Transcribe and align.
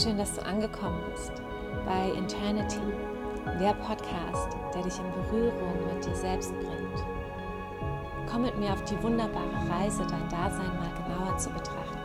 Schön, 0.00 0.16
dass 0.16 0.34
du 0.34 0.46
angekommen 0.46 1.00
bist 1.10 1.32
bei 1.84 2.12
Eternity, 2.16 2.78
der 3.58 3.74
Podcast, 3.74 4.56
der 4.72 4.82
dich 4.84 4.96
in 4.96 5.10
Berührung 5.10 5.74
mit 5.92 6.04
dir 6.04 6.14
selbst 6.14 6.52
bringt. 6.60 7.04
Komm 8.30 8.42
mit 8.42 8.56
mir 8.60 8.72
auf 8.74 8.84
die 8.84 9.02
wunderbare 9.02 9.68
Reise, 9.68 10.06
dein 10.08 10.28
Dasein 10.28 10.70
mal 10.78 10.92
genauer 11.02 11.36
zu 11.36 11.50
betrachten. 11.50 11.98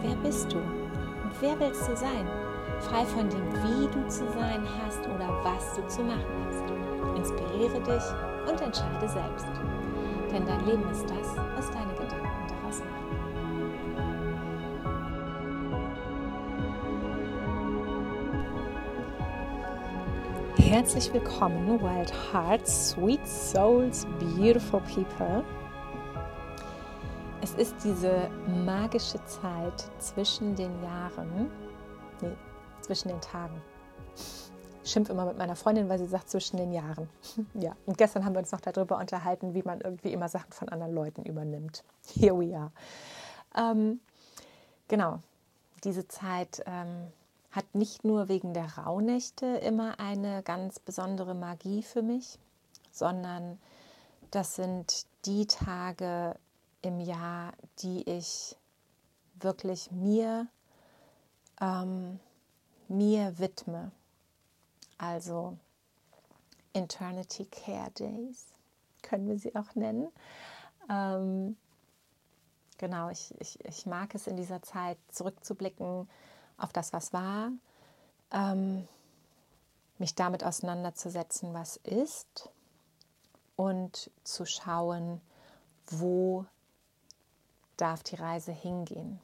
Wer 0.00 0.14
bist 0.14 0.52
du 0.52 0.58
und 0.58 1.32
wer 1.40 1.58
willst 1.58 1.88
du 1.88 1.96
sein? 1.96 2.28
Frei 2.78 3.04
von 3.04 3.28
dem, 3.28 3.52
wie 3.64 3.88
du 3.88 4.06
zu 4.06 4.24
sein 4.30 4.64
hast 4.80 5.00
oder 5.00 5.28
was 5.42 5.74
du 5.74 5.84
zu 5.88 6.04
machen 6.04 6.46
hast. 6.46 7.18
Inspiriere 7.18 7.80
dich 7.80 8.48
und 8.48 8.60
entscheide 8.60 9.08
selbst. 9.08 9.48
Denn 10.30 10.46
dein 10.46 10.64
Leben 10.66 10.88
ist 10.88 11.10
das, 11.10 11.36
was 11.56 11.68
deine 11.72 11.91
Herzlich 20.72 21.12
willkommen, 21.12 21.82
Wild 21.82 22.14
Hearts, 22.32 22.92
Sweet 22.92 23.28
Souls, 23.28 24.06
Beautiful 24.18 24.80
People. 24.80 25.44
Es 27.42 27.52
ist 27.56 27.74
diese 27.84 28.30
magische 28.64 29.22
Zeit 29.26 29.84
zwischen 29.98 30.56
den 30.56 30.82
Jahren, 30.82 31.50
nee, 32.22 32.34
zwischen 32.80 33.08
den 33.08 33.20
Tagen. 33.20 33.60
Ich 34.82 34.90
schimpfe 34.90 35.12
immer 35.12 35.26
mit 35.26 35.36
meiner 35.36 35.56
Freundin, 35.56 35.90
weil 35.90 35.98
sie 35.98 36.06
sagt 36.06 36.30
zwischen 36.30 36.56
den 36.56 36.72
Jahren. 36.72 37.06
ja, 37.52 37.76
und 37.84 37.98
gestern 37.98 38.24
haben 38.24 38.34
wir 38.34 38.38
uns 38.38 38.52
noch 38.52 38.62
darüber 38.62 38.96
unterhalten, 38.96 39.52
wie 39.52 39.62
man 39.62 39.82
irgendwie 39.82 40.14
immer 40.14 40.30
Sachen 40.30 40.52
von 40.52 40.70
anderen 40.70 40.94
Leuten 40.94 41.22
übernimmt. 41.26 41.84
Here 42.14 42.34
we 42.34 42.56
are. 42.56 42.72
Ähm, 43.54 44.00
genau, 44.88 45.18
diese 45.84 46.08
Zeit 46.08 46.62
ähm, 46.64 47.12
hat 47.52 47.74
nicht 47.74 48.02
nur 48.02 48.28
wegen 48.28 48.54
der 48.54 48.78
Rauhnächte 48.78 49.46
immer 49.46 50.00
eine 50.00 50.42
ganz 50.42 50.80
besondere 50.80 51.34
Magie 51.34 51.82
für 51.82 52.02
mich, 52.02 52.38
sondern 52.90 53.60
das 54.30 54.56
sind 54.56 55.06
die 55.26 55.46
Tage 55.46 56.34
im 56.80 56.98
Jahr, 56.98 57.52
die 57.80 58.08
ich 58.08 58.56
wirklich 59.34 59.90
mir, 59.90 60.48
ähm, 61.60 62.18
mir 62.88 63.38
widme. 63.38 63.92
Also 64.96 65.58
Eternity 66.72 67.44
Care 67.44 67.90
Days 67.90 68.46
können 69.02 69.28
wir 69.28 69.38
sie 69.38 69.54
auch 69.54 69.74
nennen. 69.74 70.08
Ähm, 70.88 71.56
genau, 72.78 73.10
ich, 73.10 73.34
ich, 73.40 73.62
ich 73.64 73.84
mag 73.84 74.14
es 74.14 74.26
in 74.26 74.36
dieser 74.36 74.62
Zeit 74.62 74.96
zurückzublicken 75.08 76.08
auf 76.62 76.72
das, 76.72 76.92
was 76.92 77.12
war, 77.12 77.50
ähm, 78.30 78.86
mich 79.98 80.14
damit 80.14 80.44
auseinanderzusetzen, 80.44 81.54
was 81.54 81.76
ist 81.76 82.50
und 83.56 84.10
zu 84.24 84.46
schauen, 84.46 85.20
wo 85.86 86.46
darf 87.76 88.02
die 88.02 88.16
Reise 88.16 88.52
hingehen. 88.52 89.20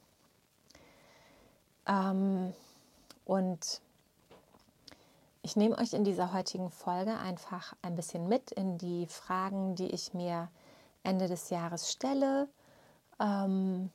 Ähm, 1.87 2.53
und 3.25 3.81
ich 5.41 5.55
nehme 5.55 5.77
euch 5.77 5.93
in 5.93 6.03
dieser 6.03 6.33
heutigen 6.33 6.69
Folge 6.69 7.17
einfach 7.17 7.73
ein 7.81 7.95
bisschen 7.95 8.27
mit 8.27 8.51
in 8.51 8.77
die 8.77 9.07
Fragen, 9.07 9.75
die 9.75 9.87
ich 9.87 10.13
mir 10.13 10.49
Ende 11.03 11.27
des 11.27 11.49
Jahres 11.49 11.91
stelle. 11.91 12.47
Ähm, 13.19 13.91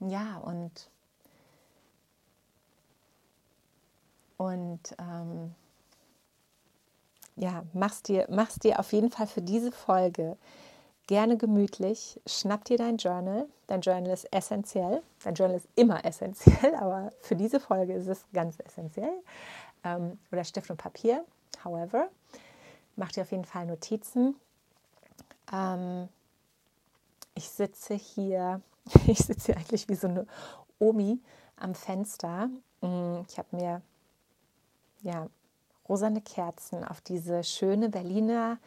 ja, 0.00 0.38
und, 0.38 0.90
und 4.36 4.80
ähm, 4.98 5.54
ja, 7.36 7.64
mach's 7.72 8.02
dir, 8.02 8.26
mach's 8.30 8.58
dir 8.58 8.78
auf 8.80 8.92
jeden 8.92 9.10
Fall 9.10 9.26
für 9.26 9.42
diese 9.42 9.72
Folge 9.72 10.36
gerne 11.06 11.36
gemütlich. 11.36 12.20
Schnapp 12.26 12.64
dir 12.64 12.78
dein 12.78 12.96
Journal. 12.96 13.46
Dein 13.66 13.80
Journal 13.80 14.12
ist 14.12 14.32
essentiell. 14.32 15.02
Dein 15.22 15.34
Journal 15.34 15.56
ist 15.56 15.68
immer 15.76 16.04
essentiell, 16.04 16.74
aber 16.80 17.12
für 17.20 17.36
diese 17.36 17.60
Folge 17.60 17.94
ist 17.94 18.08
es 18.08 18.24
ganz 18.32 18.58
essentiell. 18.64 19.22
Ähm, 19.84 20.18
oder 20.32 20.44
Stift 20.44 20.70
und 20.70 20.78
Papier. 20.78 21.24
However, 21.64 22.08
mach 22.96 23.12
dir 23.12 23.22
auf 23.22 23.30
jeden 23.30 23.44
Fall 23.44 23.66
Notizen. 23.66 24.36
Ähm, 25.52 26.08
ich 27.34 27.48
sitze 27.48 27.94
hier 27.94 28.60
ich 29.06 29.18
sitze 29.18 29.46
hier 29.52 29.56
eigentlich 29.56 29.88
wie 29.88 29.94
so 29.94 30.08
eine 30.08 30.26
Omi 30.78 31.20
am 31.56 31.74
Fenster. 31.74 32.48
Mm, 32.80 33.20
ich 33.28 33.38
habe 33.38 33.56
mir 33.56 33.82
ja 35.02 35.28
rosane 35.88 36.20
Kerzen 36.20 36.84
auf 36.84 37.00
diese 37.00 37.44
schöne 37.44 37.88
Berliner 37.88 38.58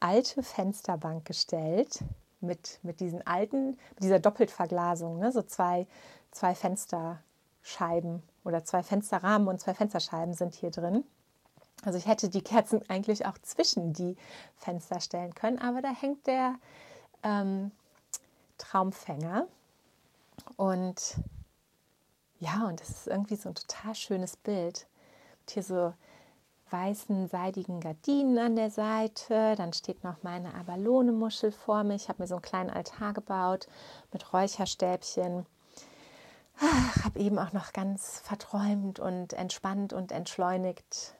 alte 0.00 0.42
Fensterbank 0.42 1.24
gestellt 1.24 2.02
mit, 2.40 2.80
mit 2.82 3.00
diesen 3.00 3.24
alten, 3.26 3.78
mit 3.94 4.02
dieser 4.02 4.18
Doppeltverglasung, 4.18 5.18
ne? 5.18 5.30
so 5.30 5.42
zwei, 5.42 5.86
zwei 6.32 6.54
Fensterscheiben 6.54 8.22
oder 8.44 8.64
zwei 8.64 8.82
Fensterrahmen 8.82 9.48
und 9.48 9.60
zwei 9.60 9.74
Fensterscheiben 9.74 10.34
sind 10.34 10.54
hier 10.54 10.70
drin. 10.70 11.04
Also 11.84 11.98
ich 11.98 12.06
hätte 12.06 12.28
die 12.28 12.42
Kerzen 12.42 12.80
eigentlich 12.88 13.26
auch 13.26 13.38
zwischen 13.42 13.92
die 13.92 14.16
Fenster 14.56 15.00
stellen 15.00 15.34
können, 15.34 15.58
aber 15.58 15.82
da 15.82 15.90
hängt 15.90 16.26
der 16.26 16.54
ähm, 17.22 17.70
Traumfänger 18.58 19.46
und 20.56 21.16
ja, 22.38 22.66
und 22.66 22.80
das 22.80 22.90
ist 22.90 23.06
irgendwie 23.06 23.36
so 23.36 23.50
ein 23.50 23.54
total 23.54 23.94
schönes 23.94 24.36
Bild. 24.36 24.86
Und 25.40 25.50
hier 25.50 25.62
so 25.62 25.94
weißen, 26.70 27.28
seidigen 27.28 27.80
Gardinen 27.80 28.38
an 28.38 28.56
der 28.56 28.70
Seite. 28.70 29.54
Dann 29.56 29.72
steht 29.72 30.02
noch 30.02 30.22
meine 30.22 30.54
Abalone-Muschel 30.54 31.52
vor 31.52 31.84
mir. 31.84 31.94
Ich 31.94 32.08
habe 32.08 32.22
mir 32.22 32.26
so 32.26 32.34
einen 32.34 32.42
kleinen 32.42 32.70
Altar 32.70 33.12
gebaut 33.12 33.68
mit 34.12 34.32
Räucherstäbchen. 34.32 35.46
Ich 36.96 37.04
habe 37.04 37.18
eben 37.18 37.38
auch 37.38 37.52
noch 37.52 37.72
ganz 37.72 38.20
verträumt 38.20 38.98
und 38.98 39.32
entspannt 39.34 39.92
und 39.92 40.12
entschleunigt 40.12 41.14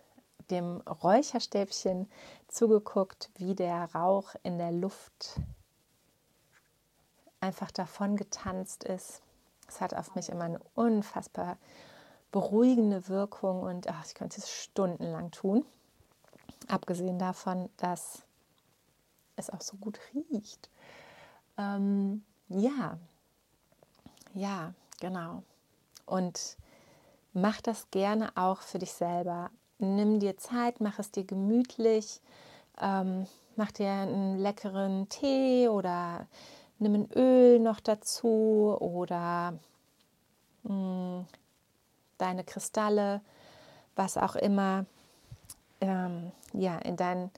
dem 0.50 0.80
Räucherstäbchen 0.80 2.10
zugeguckt, 2.48 3.30
wie 3.36 3.54
der 3.54 3.94
Rauch 3.94 4.34
in 4.42 4.58
der 4.58 4.72
Luft 4.72 5.40
einfach 7.42 7.70
davon 7.70 8.16
getanzt 8.16 8.84
ist. 8.84 9.20
Es 9.68 9.80
hat 9.80 9.94
auf 9.94 10.14
mich 10.14 10.28
immer 10.28 10.44
eine 10.44 10.60
unfassbar 10.74 11.56
beruhigende 12.30 13.08
Wirkung 13.08 13.62
und 13.62 13.88
ach, 13.88 14.06
ich 14.06 14.14
könnte 14.14 14.38
es 14.38 14.50
stundenlang 14.50 15.30
tun. 15.30 15.64
Abgesehen 16.68 17.18
davon, 17.18 17.68
dass 17.76 18.22
es 19.36 19.50
auch 19.50 19.60
so 19.60 19.76
gut 19.76 19.98
riecht. 20.14 20.70
Ähm, 21.58 22.24
ja, 22.48 22.98
ja, 24.34 24.72
genau. 25.00 25.42
Und 26.06 26.56
mach 27.32 27.60
das 27.60 27.90
gerne 27.90 28.32
auch 28.36 28.60
für 28.60 28.78
dich 28.78 28.92
selber. 28.92 29.50
Nimm 29.78 30.20
dir 30.20 30.36
Zeit, 30.36 30.80
mach 30.80 30.98
es 30.98 31.10
dir 31.10 31.24
gemütlich, 31.24 32.20
ähm, 32.80 33.26
mach 33.56 33.72
dir 33.72 33.90
einen 33.90 34.38
leckeren 34.38 35.08
Tee 35.08 35.68
oder 35.68 36.26
nimm 36.82 36.94
ein 36.94 37.12
Öl 37.14 37.58
noch 37.58 37.80
dazu 37.80 38.76
oder 38.80 39.54
mh, 40.64 40.68
hm, 40.68 41.26
deine 42.18 42.44
Kristalle, 42.44 43.20
was 43.96 44.16
auch 44.16 44.36
immer, 44.36 44.86
ähm, 45.80 46.32
ja, 46.52 46.78
in 46.78 46.96
dein, 46.96 47.30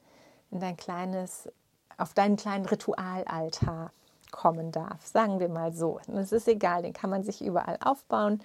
in 0.51 0.59
dein 0.59 0.77
kleines, 0.77 1.49
auf 1.97 2.13
deinen 2.13 2.35
kleinen 2.35 2.65
Ritualaltar 2.65 3.91
kommen 4.31 4.71
darf, 4.71 5.05
sagen 5.05 5.39
wir 5.39 5.49
mal 5.49 5.73
so. 5.73 5.99
es 6.07 6.31
ist 6.31 6.47
egal, 6.47 6.81
den 6.81 6.93
kann 6.93 7.09
man 7.09 7.23
sich 7.23 7.41
überall 7.41 7.77
aufbauen. 7.81 8.41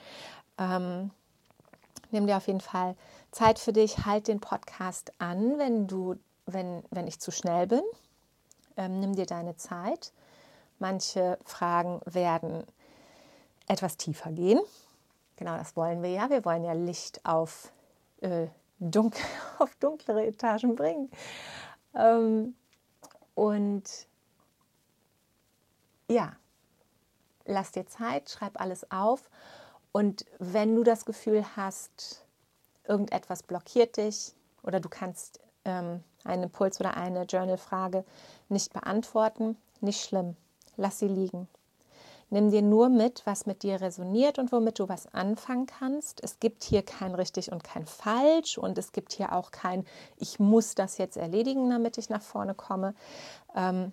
Ähm, 0.56 1.10
nimm 2.10 2.26
dir 2.26 2.36
auf 2.36 2.46
jeden 2.46 2.60
Fall 2.60 2.96
Zeit 3.32 3.58
für 3.58 3.72
dich, 3.72 4.06
halt 4.06 4.28
den 4.28 4.40
Podcast 4.40 5.12
an, 5.18 5.58
wenn 5.58 5.86
du, 5.86 6.16
wenn, 6.46 6.82
wenn 6.90 7.06
ich 7.06 7.20
zu 7.20 7.30
schnell 7.30 7.66
bin. 7.66 7.82
Ähm, 8.76 9.00
nimm 9.00 9.14
dir 9.14 9.26
deine 9.26 9.56
Zeit 9.56 10.12
Manche 10.80 11.38
Fragen 11.44 12.00
werden 12.06 12.64
etwas 13.68 13.98
tiefer 13.98 14.32
gehen. 14.32 14.60
Genau 15.36 15.56
das 15.58 15.76
wollen 15.76 16.02
wir 16.02 16.10
ja. 16.10 16.30
Wir 16.30 16.42
wollen 16.46 16.64
ja 16.64 16.72
Licht 16.72 17.24
auf, 17.26 17.70
äh, 18.22 18.46
dunkel, 18.78 19.22
auf 19.58 19.74
dunklere 19.76 20.26
Etagen 20.26 20.76
bringen. 20.76 21.10
Ähm, 21.94 22.54
und 23.34 24.06
ja, 26.08 26.32
lass 27.44 27.72
dir 27.72 27.86
Zeit, 27.86 28.30
schreib 28.30 28.58
alles 28.58 28.90
auf. 28.90 29.28
Und 29.92 30.24
wenn 30.38 30.74
du 30.74 30.82
das 30.82 31.04
Gefühl 31.04 31.44
hast, 31.56 32.24
irgendetwas 32.88 33.42
blockiert 33.42 33.98
dich 33.98 34.34
oder 34.62 34.80
du 34.80 34.88
kannst 34.88 35.40
ähm, 35.66 36.02
einen 36.24 36.44
Impuls 36.44 36.80
oder 36.80 36.96
eine 36.96 37.24
Journal-Frage 37.24 38.06
nicht 38.48 38.72
beantworten, 38.72 39.58
nicht 39.82 40.02
schlimm 40.02 40.36
lass 40.80 40.98
sie 40.98 41.08
liegen. 41.08 41.46
Nimm 42.30 42.50
dir 42.50 42.62
nur 42.62 42.88
mit, 42.88 43.22
was 43.26 43.46
mit 43.46 43.64
dir 43.64 43.80
resoniert 43.80 44.38
und 44.38 44.52
womit 44.52 44.78
du 44.78 44.88
was 44.88 45.12
anfangen 45.12 45.66
kannst. 45.66 46.22
Es 46.22 46.38
gibt 46.38 46.62
hier 46.62 46.82
kein 46.82 47.14
richtig 47.14 47.50
und 47.50 47.64
kein 47.64 47.86
falsch 47.86 48.56
und 48.56 48.78
es 48.78 48.92
gibt 48.92 49.12
hier 49.12 49.32
auch 49.32 49.50
kein, 49.50 49.84
ich 50.16 50.38
muss 50.38 50.76
das 50.76 50.98
jetzt 50.98 51.16
erledigen, 51.16 51.68
damit 51.70 51.98
ich 51.98 52.08
nach 52.08 52.22
vorne 52.22 52.54
komme. 52.54 52.94
Ähm, 53.56 53.92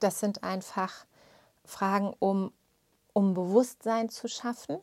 das 0.00 0.20
sind 0.20 0.42
einfach 0.42 1.04
Fragen, 1.64 2.14
um, 2.18 2.50
um 3.12 3.34
Bewusstsein 3.34 4.08
zu 4.08 4.26
schaffen. 4.26 4.78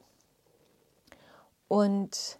Und, 1.67 2.37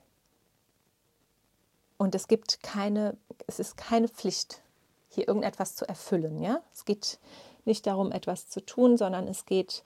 und 1.97 2.13
es 2.13 2.27
gibt 2.27 2.61
keine, 2.61 3.17
es 3.47 3.59
ist 3.59 3.75
keine 3.75 4.07
Pflicht, 4.07 4.61
hier 5.09 5.27
irgendetwas 5.27 5.75
zu 5.75 5.87
erfüllen. 5.87 6.41
Ja? 6.41 6.61
Es 6.73 6.85
geht 6.85 7.19
nicht 7.65 7.87
darum, 7.87 8.11
etwas 8.11 8.49
zu 8.49 8.65
tun, 8.65 8.97
sondern 8.97 9.27
es 9.27 9.45
geht 9.45 9.83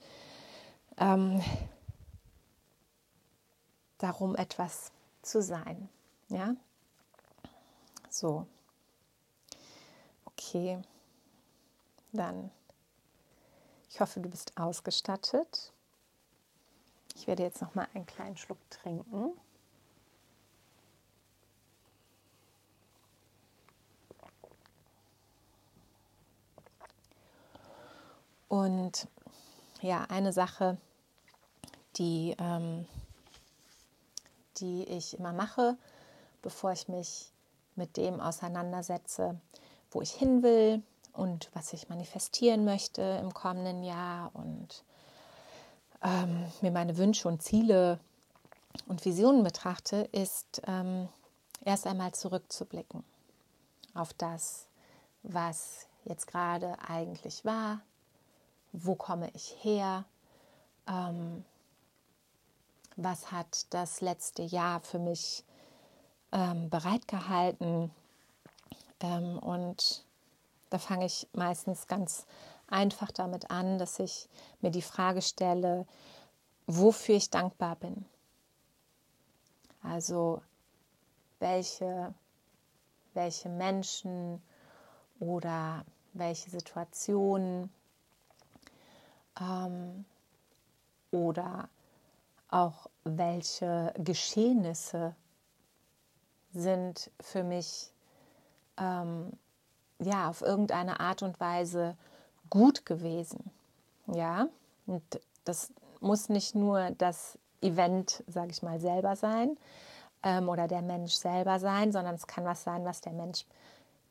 ähm, 0.98 1.42
darum, 3.98 4.36
etwas 4.36 4.92
zu 5.22 5.42
sein. 5.42 5.88
Ja, 6.28 6.54
so. 8.08 8.46
Okay, 10.24 10.80
dann. 12.12 12.50
Ich 13.88 14.00
hoffe, 14.00 14.20
du 14.20 14.28
bist 14.28 14.56
ausgestattet. 14.58 15.72
Ich 17.14 17.26
werde 17.26 17.42
jetzt 17.42 17.62
noch 17.62 17.74
mal 17.74 17.88
einen 17.94 18.06
kleinen 18.06 18.36
Schluck 18.36 18.58
trinken. 18.70 19.32
Und 28.48 29.08
ja, 29.82 30.04
eine 30.08 30.32
Sache, 30.32 30.78
die, 31.96 32.34
ähm, 32.38 32.86
die 34.58 34.84
ich 34.84 35.18
immer 35.18 35.32
mache, 35.32 35.76
bevor 36.42 36.72
ich 36.72 36.88
mich 36.88 37.30
mit 37.74 37.96
dem 37.96 38.20
auseinandersetze, 38.20 39.38
wo 39.90 40.00
ich 40.02 40.12
hin 40.12 40.42
will 40.42 40.82
und 41.12 41.50
was 41.54 41.72
ich 41.72 41.88
manifestieren 41.88 42.64
möchte 42.64 43.02
im 43.02 43.32
kommenden 43.32 43.82
Jahr 43.82 44.30
und 44.34 44.84
ähm, 46.02 46.46
mir 46.60 46.70
meine 46.70 46.96
Wünsche 46.96 47.28
und 47.28 47.42
Ziele 47.42 47.98
und 48.86 49.04
Visionen 49.04 49.42
betrachte, 49.42 50.08
ist 50.12 50.62
ähm, 50.66 51.08
erst 51.64 51.86
einmal 51.86 52.12
zurückzublicken 52.12 53.04
auf 53.94 54.12
das, 54.12 54.66
was 55.22 55.86
jetzt 56.04 56.26
gerade 56.26 56.76
eigentlich 56.86 57.44
war, 57.44 57.80
wo 58.72 58.94
komme 58.94 59.30
ich 59.34 59.56
her, 59.62 60.04
ähm, 60.86 61.44
was 62.96 63.30
hat 63.32 63.66
das 63.70 64.00
letzte 64.00 64.42
Jahr 64.42 64.80
für 64.80 64.98
mich 64.98 65.44
ähm, 66.32 66.70
bereitgehalten. 66.70 67.90
Ähm, 69.00 69.38
und 69.38 70.04
da 70.70 70.78
fange 70.78 71.06
ich 71.06 71.28
meistens 71.32 71.86
ganz 71.86 72.26
einfach 72.68 73.12
damit 73.12 73.50
an, 73.50 73.78
dass 73.78 73.98
ich 73.98 74.28
mir 74.60 74.70
die 74.70 74.82
Frage 74.82 75.22
stelle, 75.22 75.86
wofür 76.66 77.16
ich 77.16 77.30
dankbar 77.30 77.76
bin. 77.76 78.04
Also 79.82 80.42
welche, 81.38 82.12
welche 83.14 83.48
Menschen 83.48 84.42
oder 85.20 85.84
welche 86.12 86.50
Situationen 86.50 87.70
ähm, 89.40 90.04
oder 91.10 91.68
auch 92.48 92.88
welche 93.04 93.92
Geschehnisse 93.98 95.14
sind 96.52 97.10
für 97.20 97.44
mich 97.44 97.92
ähm, 98.78 99.32
ja 99.98 100.28
auf 100.28 100.42
irgendeine 100.42 101.00
Art 101.00 101.22
und 101.22 101.38
Weise 101.40 101.96
gut 102.50 102.86
gewesen. 102.86 103.50
Ja, 104.06 104.48
und 104.86 105.02
das 105.44 105.72
muss 106.00 106.28
nicht 106.28 106.54
nur 106.54 106.90
das 106.92 107.38
Event, 107.60 108.22
sage 108.28 108.50
ich 108.50 108.62
mal, 108.62 108.78
selber 108.78 109.16
sein 109.16 109.56
ähm, 110.22 110.48
oder 110.48 110.68
der 110.68 110.82
Mensch 110.82 111.14
selber 111.14 111.58
sein, 111.58 111.92
sondern 111.92 112.14
es 112.14 112.26
kann 112.26 112.44
was 112.44 112.62
sein, 112.62 112.84
was 112.84 113.00
der 113.00 113.12
Mensch 113.12 113.44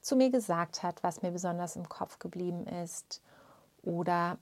zu 0.01 0.15
mir 0.15 0.29
gesagt 0.29 0.83
hat, 0.83 1.03
was 1.03 1.21
mir 1.21 1.31
besonders 1.31 1.75
im 1.75 1.87
Kopf 1.89 2.19
geblieben 2.19 2.67
ist 2.67 3.21
oder 3.83 4.37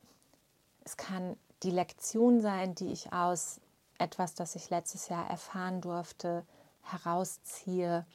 es 0.85 0.97
kann 0.97 1.37
die 1.63 1.71
Lektion 1.71 2.41
sein, 2.41 2.75
die 2.75 2.91
ich 2.91 3.13
aus 3.13 3.59
etwas, 3.97 4.35
das 4.35 4.55
ich 4.55 4.69
letztes 4.69 5.07
Jahr 5.09 5.29
erfahren 5.29 5.81
durfte, 5.81 6.45
herausziehe. 6.83 8.05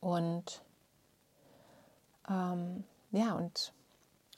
Und 0.00 0.62
ähm, 2.28 2.84
ja, 3.10 3.34
und, 3.34 3.72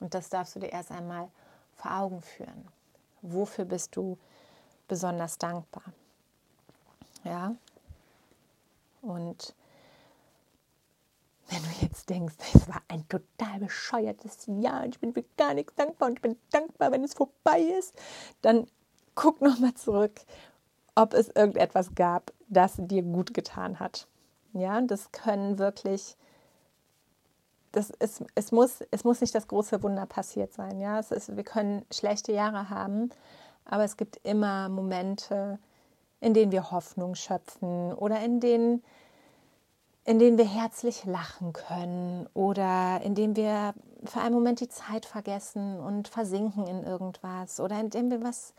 und 0.01 0.15
das 0.15 0.31
darfst 0.31 0.57
du 0.57 0.61
dir 0.61 0.73
erst 0.73 0.91
einmal 0.91 1.31
vor 1.75 1.95
Augen 1.95 2.23
führen. 2.23 2.69
Wofür 3.23 3.65
bist 3.65 3.97
du 3.97 4.19
besonders 4.87 5.39
dankbar? 5.39 5.85
Ja. 7.25 7.55
Und 9.03 9.55
wenn 11.49 11.62
du 11.62 11.69
jetzt 11.81 12.11
denkst, 12.11 12.35
es 12.55 12.69
war 12.69 12.83
ein 12.89 13.09
total 13.09 13.61
bescheuertes 13.61 14.45
Jahr 14.47 14.85
und 14.85 14.95
ich 14.95 15.00
bin 15.00 15.15
für 15.15 15.25
gar 15.37 15.55
nichts 15.55 15.75
dankbar 15.75 16.09
und 16.09 16.17
ich 16.17 16.23
bin 16.23 16.37
dankbar, 16.50 16.93
wenn 16.93 17.05
es 17.05 17.15
vorbei 17.15 17.61
ist, 17.61 17.95
dann 18.43 18.67
guck 19.15 19.41
nochmal 19.41 19.75
zurück, 19.75 20.21
ob 20.95 21.15
es 21.15 21.29
irgendetwas 21.29 21.95
gab, 21.95 22.33
das 22.49 22.75
dir 22.77 23.03
gut 23.03 23.33
getan 23.33 23.81
hat. 23.81 24.09
Ja, 24.53 24.81
das 24.81 25.12
können 25.12 25.59
wirklich, 25.59 26.17
das 27.73 27.91
ist, 27.91 28.25
es, 28.35 28.53
muss, 28.53 28.83
es 28.91 29.05
muss 29.05 29.21
nicht 29.21 29.35
das 29.35 29.49
große 29.49 29.83
Wunder 29.83 30.06
passiert 30.06 30.53
sein. 30.53 30.81
Ja, 30.81 30.99
es 30.99 31.11
ist, 31.11 31.37
wir 31.37 31.45
können 31.45 31.85
schlechte 31.93 32.33
Jahre 32.33 32.69
haben, 32.69 33.11
aber 33.65 33.85
es 33.85 33.97
gibt 33.97 34.17
immer 34.25 34.69
Momente, 34.69 35.59
in 36.21 36.35
denen 36.35 36.53
wir 36.53 36.71
Hoffnung 36.71 37.15
schöpfen 37.15 37.93
oder 37.93 38.21
in 38.21 38.41
denen 38.41 38.83
in 40.09 40.19
denen 40.19 40.39
wir 40.39 40.47
herzlich 40.47 41.05
lachen 41.05 41.53
können 41.53 42.31
oder 42.33 43.03
in 43.03 43.15
denen 43.15 43.37
wir 43.37 43.75
für 44.05 44.21
einen 44.23 44.35
Moment 44.35 44.59
die 44.61 44.71
Zeit 44.71 45.05
vergessen 45.05 45.79
und 45.81 46.09
versinken 46.09 46.67
in 46.67 46.83
irgendwas 46.83 47.61
oder 47.61 47.79
in 47.79 47.91
dem 47.91 48.11
wir 48.11 48.25
was, 48.25 48.55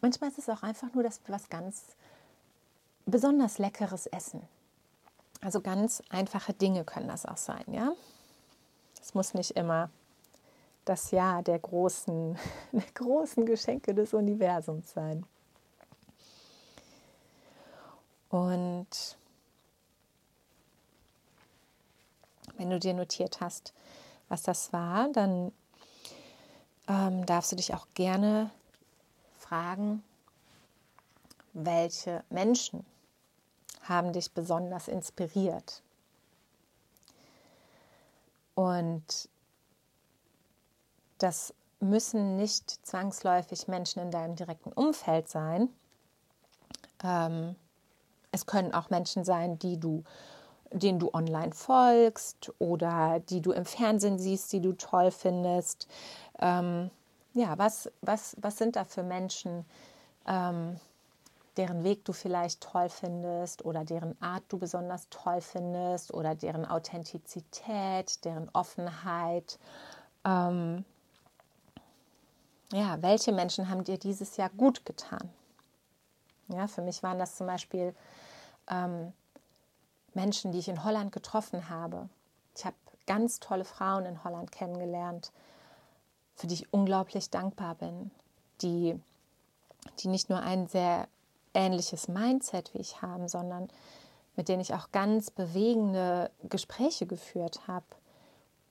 manchmal 0.00 0.30
ist 0.30 0.40
es 0.40 0.48
auch 0.48 0.64
einfach 0.64 0.92
nur, 0.92 1.04
dass 1.04 1.20
wir 1.24 1.32
was 1.32 1.48
ganz 1.48 1.84
besonders 3.06 3.58
Leckeres 3.58 4.08
essen. 4.08 4.42
Also 5.40 5.60
ganz 5.60 6.02
einfache 6.08 6.52
Dinge 6.52 6.82
können 6.82 7.06
das 7.06 7.26
auch 7.26 7.36
sein, 7.36 7.64
ja. 7.68 7.92
Es 9.00 9.14
muss 9.14 9.34
nicht 9.34 9.52
immer 9.52 9.88
das 10.84 11.12
Jahr 11.12 11.44
der 11.44 11.60
großen, 11.60 12.36
der 12.72 12.92
großen 12.94 13.46
Geschenke 13.46 13.94
des 13.94 14.14
Universums 14.14 14.92
sein. 14.92 15.24
Und 18.30 19.16
Wenn 22.62 22.70
du 22.70 22.78
dir 22.78 22.94
notiert 22.94 23.40
hast, 23.40 23.74
was 24.28 24.44
das 24.44 24.72
war, 24.72 25.08
dann 25.08 25.50
ähm, 26.86 27.26
darfst 27.26 27.50
du 27.50 27.56
dich 27.56 27.74
auch 27.74 27.88
gerne 27.94 28.52
fragen, 29.36 30.04
welche 31.54 32.22
Menschen 32.30 32.86
haben 33.82 34.12
dich 34.12 34.30
besonders 34.30 34.86
inspiriert. 34.86 35.82
Und 38.54 39.28
das 41.18 41.52
müssen 41.80 42.36
nicht 42.36 42.86
zwangsläufig 42.86 43.66
Menschen 43.66 44.02
in 44.02 44.12
deinem 44.12 44.36
direkten 44.36 44.72
Umfeld 44.72 45.28
sein. 45.28 45.68
Ähm, 47.02 47.56
es 48.30 48.46
können 48.46 48.72
auch 48.72 48.88
Menschen 48.88 49.24
sein, 49.24 49.58
die 49.58 49.80
du 49.80 50.04
denen 50.72 50.98
du 50.98 51.10
online 51.12 51.52
folgst 51.52 52.52
oder 52.58 53.20
die 53.20 53.40
du 53.40 53.52
im 53.52 53.64
Fernsehen 53.64 54.18
siehst, 54.18 54.52
die 54.52 54.60
du 54.60 54.72
toll 54.72 55.10
findest. 55.10 55.88
Ähm, 56.38 56.90
ja, 57.34 57.56
was, 57.58 57.90
was, 58.00 58.36
was 58.40 58.58
sind 58.58 58.76
da 58.76 58.84
für 58.84 59.02
Menschen, 59.02 59.64
ähm, 60.26 60.78
deren 61.56 61.84
Weg 61.84 62.04
du 62.04 62.12
vielleicht 62.12 62.62
toll 62.62 62.88
findest 62.88 63.64
oder 63.64 63.84
deren 63.84 64.20
Art 64.20 64.44
du 64.48 64.58
besonders 64.58 65.08
toll 65.10 65.40
findest 65.40 66.12
oder 66.14 66.34
deren 66.34 66.64
Authentizität, 66.64 68.24
deren 68.24 68.48
Offenheit? 68.52 69.58
Ähm, 70.24 70.84
ja, 72.72 73.00
welche 73.02 73.32
Menschen 73.32 73.68
haben 73.68 73.84
dir 73.84 73.98
dieses 73.98 74.36
Jahr 74.36 74.50
gut 74.50 74.86
getan? 74.86 75.30
Ja, 76.48 76.66
für 76.66 76.82
mich 76.82 77.02
waren 77.02 77.18
das 77.18 77.36
zum 77.36 77.46
Beispiel 77.46 77.94
ähm, 78.70 79.12
Menschen, 80.14 80.52
die 80.52 80.58
ich 80.58 80.68
in 80.68 80.84
Holland 80.84 81.12
getroffen 81.12 81.68
habe. 81.68 82.08
Ich 82.56 82.64
habe 82.64 82.76
ganz 83.06 83.40
tolle 83.40 83.64
Frauen 83.64 84.06
in 84.06 84.24
Holland 84.24 84.52
kennengelernt. 84.52 85.32
für 86.34 86.46
die 86.46 86.54
ich 86.54 86.72
unglaublich 86.72 87.30
dankbar 87.30 87.74
bin, 87.74 88.10
die, 88.62 88.98
die 89.98 90.08
nicht 90.08 90.30
nur 90.30 90.40
ein 90.40 90.66
sehr 90.66 91.06
ähnliches 91.54 92.08
Mindset 92.08 92.72
wie 92.74 92.78
ich 92.78 93.02
haben, 93.02 93.28
sondern 93.28 93.68
mit 94.36 94.48
denen 94.48 94.62
ich 94.62 94.74
auch 94.74 94.90
ganz 94.92 95.30
bewegende 95.30 96.30
Gespräche 96.42 97.06
geführt 97.06 97.68
habe. 97.68 97.84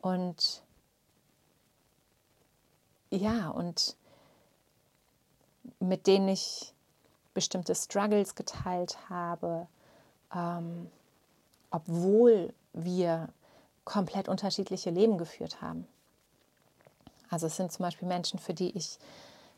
Und 0.01 0.63
ja, 3.11 3.49
und 3.49 3.95
mit 5.79 6.07
denen 6.07 6.29
ich 6.29 6.73
bestimmte 7.33 7.75
Struggles 7.75 8.35
geteilt 8.35 8.97
habe, 9.09 9.67
ähm, 10.33 10.89
obwohl 11.71 12.53
wir 12.73 13.29
komplett 13.83 14.27
unterschiedliche 14.27 14.89
Leben 14.91 15.17
geführt 15.17 15.61
haben. 15.61 15.87
Also 17.29 17.47
es 17.47 17.55
sind 17.55 17.71
zum 17.71 17.83
Beispiel 17.83 18.07
Menschen, 18.07 18.39
für 18.39 18.53
die 18.53 18.77
ich 18.77 18.99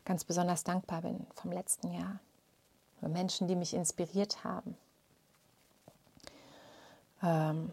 ganz 0.04 0.24
besonders 0.24 0.64
dankbar 0.64 1.02
bin 1.02 1.26
vom 1.34 1.52
letzten 1.52 1.92
Jahr. 1.92 2.20
Menschen, 3.00 3.48
die 3.48 3.56
mich 3.56 3.74
inspiriert 3.74 4.44
haben. 4.44 4.76
Ähm, 7.22 7.72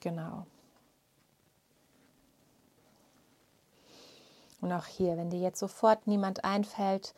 genau. 0.00 0.46
Und 4.60 4.72
auch 4.72 4.86
hier, 4.86 5.18
wenn 5.18 5.28
dir 5.28 5.40
jetzt 5.40 5.58
sofort 5.58 6.06
niemand 6.06 6.44
einfällt, 6.44 7.14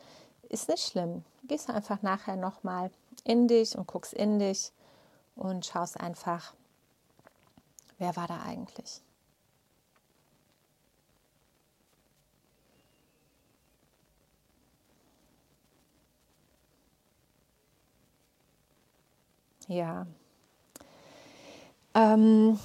ist 0.49 0.67
nicht 0.67 0.85
schlimm. 0.85 1.23
Gehst 1.43 1.69
einfach 1.69 2.01
nachher 2.01 2.35
nochmal 2.35 2.91
in 3.23 3.47
dich 3.47 3.77
und 3.77 3.87
guckst 3.87 4.13
in 4.13 4.39
dich 4.39 4.71
und 5.35 5.65
schaust 5.65 5.99
einfach, 5.99 6.53
wer 7.97 8.15
war 8.15 8.27
da 8.27 8.41
eigentlich. 8.41 9.01
Ja. 19.67 20.07
Ähm, 21.93 22.57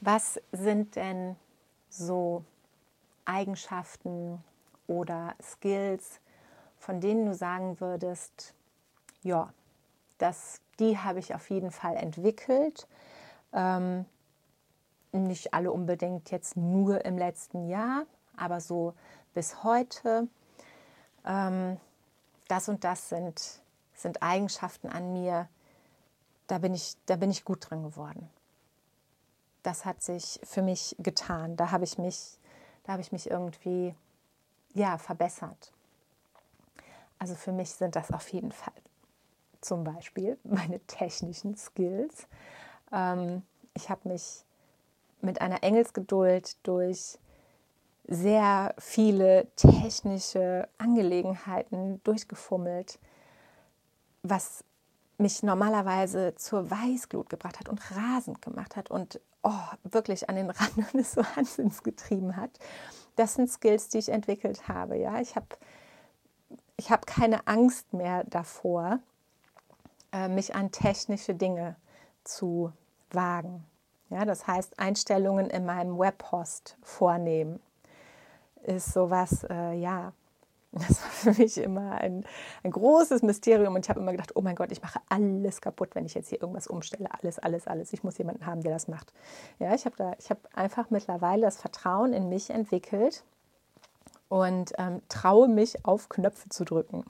was 0.00 0.40
sind 0.52 0.96
denn 0.96 1.36
so 1.90 2.44
Eigenschaften 3.26 4.42
oder 4.86 5.34
Skills, 5.42 6.20
von 6.78 7.00
denen 7.00 7.26
du 7.26 7.34
sagen 7.34 7.78
würdest, 7.80 8.54
ja, 9.24 9.52
das, 10.18 10.60
die 10.78 10.98
habe 10.98 11.18
ich 11.18 11.34
auf 11.34 11.50
jeden 11.50 11.72
Fall 11.72 11.96
entwickelt. 11.96 12.86
Ähm, 13.52 14.04
nicht 15.10 15.54
alle 15.54 15.72
unbedingt 15.72 16.30
jetzt 16.30 16.56
nur 16.56 17.04
im 17.04 17.18
letzten 17.18 17.68
Jahr, 17.68 18.04
aber 18.36 18.60
so 18.60 18.94
bis 19.32 19.64
heute. 19.64 20.28
Ähm, 21.24 21.78
das 22.48 22.68
und 22.68 22.84
das 22.84 23.08
sind 23.08 23.64
sind 23.94 24.22
Eigenschaften 24.22 24.88
an 24.88 25.12
mir, 25.12 25.48
da 26.46 26.58
bin 26.58 26.74
ich, 26.74 26.96
da 27.06 27.16
bin 27.16 27.30
ich 27.30 27.44
gut 27.44 27.70
drin 27.70 27.82
geworden. 27.82 28.28
Das 29.62 29.84
hat 29.84 30.02
sich 30.02 30.40
für 30.44 30.62
mich 30.62 30.94
getan. 30.98 31.56
Da 31.56 31.70
habe 31.70 31.84
ich 31.84 31.96
mich, 31.96 32.38
da 32.84 32.92
habe 32.92 33.02
ich 33.02 33.12
mich 33.12 33.30
irgendwie 33.30 33.94
ja, 34.74 34.98
verbessert. 34.98 35.72
Also 37.18 37.34
für 37.34 37.52
mich 37.52 37.70
sind 37.70 37.96
das 37.96 38.10
auf 38.10 38.28
jeden 38.30 38.52
Fall 38.52 38.74
zum 39.64 39.84
Beispiel 39.84 40.38
meine 40.44 40.80
technischen 40.80 41.56
Skills. 41.56 42.26
Ähm, 42.92 43.42
ich 43.74 43.90
habe 43.90 44.08
mich 44.08 44.44
mit 45.20 45.40
einer 45.40 45.62
Engelsgeduld 45.62 46.56
durch 46.66 47.18
sehr 48.06 48.74
viele 48.78 49.46
technische 49.56 50.68
Angelegenheiten 50.78 52.02
durchgefummelt 52.04 52.98
was 54.24 54.64
mich 55.18 55.44
normalerweise 55.44 56.34
zur 56.34 56.68
Weißglut 56.70 57.28
gebracht 57.28 57.60
hat 57.60 57.68
und 57.68 57.80
rasend 57.92 58.42
gemacht 58.42 58.74
hat 58.74 58.90
und 58.90 59.20
oh, 59.44 59.52
wirklich 59.84 60.28
an 60.28 60.34
den 60.34 60.50
Rand 60.50 60.92
des 60.94 61.16
Wahnsinns 61.16 61.84
getrieben 61.84 62.36
hat. 62.36 62.50
Das 63.14 63.34
sind 63.34 63.48
Skills, 63.48 63.90
die 63.90 63.98
ich 63.98 64.08
entwickelt 64.08 64.66
habe. 64.66 64.96
Ja, 64.96 65.20
ich 65.20 65.36
habe 65.36 65.46
ich 66.76 66.90
hab 66.90 67.06
keine 67.06 67.46
Angst 67.46 67.92
mehr 67.92 68.24
davor, 68.24 68.98
mich 70.28 70.54
an 70.54 70.70
technische 70.70 71.34
Dinge 71.34 71.76
zu 72.24 72.72
wagen. 73.10 73.64
Ja, 74.10 74.24
das 74.24 74.46
heißt, 74.46 74.78
Einstellungen 74.78 75.50
in 75.50 75.64
meinem 75.64 75.98
Webhost 75.98 76.76
vornehmen 76.82 77.60
ist 78.62 78.92
sowas, 78.92 79.44
äh, 79.50 79.74
ja, 79.74 80.12
das 80.72 81.02
war 81.02 81.10
für 81.10 81.42
mich 81.42 81.58
immer 81.58 81.92
ein, 81.92 82.24
ein 82.62 82.70
großes 82.70 83.22
Mysterium 83.22 83.74
und 83.74 83.86
ich 83.86 83.90
habe 83.90 84.00
immer 84.00 84.12
gedacht, 84.12 84.32
oh 84.34 84.40
mein 84.40 84.56
Gott, 84.56 84.72
ich 84.72 84.82
mache 84.82 84.98
alles 85.08 85.60
kaputt, 85.60 85.94
wenn 85.94 86.04
ich 86.04 86.14
jetzt 86.14 86.28
hier 86.28 86.40
irgendwas 86.40 86.66
umstelle. 86.66 87.08
Alles, 87.12 87.38
alles, 87.38 87.68
alles. 87.68 87.92
Ich 87.92 88.02
muss 88.02 88.18
jemanden 88.18 88.44
haben, 88.44 88.62
der 88.62 88.72
das 88.72 88.88
macht. 88.88 89.12
Ja, 89.60 89.74
ich 89.74 89.84
habe 89.84 89.96
da, 89.96 90.12
ich 90.18 90.30
habe 90.30 90.40
einfach 90.54 90.90
mittlerweile 90.90 91.42
das 91.42 91.58
Vertrauen 91.58 92.12
in 92.12 92.28
mich 92.28 92.50
entwickelt 92.50 93.22
und 94.28 94.72
ähm, 94.78 95.00
traue 95.08 95.46
mich 95.46 95.84
auf 95.84 96.08
Knöpfe 96.08 96.48
zu 96.48 96.64
drücken. 96.64 97.04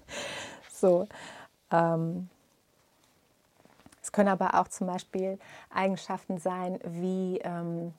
so. 0.70 1.08
Ähm, 1.70 2.28
es 4.08 4.12
können 4.12 4.30
aber 4.30 4.54
auch 4.54 4.68
zum 4.68 4.86
Beispiel 4.86 5.38
Eigenschaften 5.68 6.38
sein, 6.38 6.80
wie 6.82 7.40
ähm, 7.44 7.92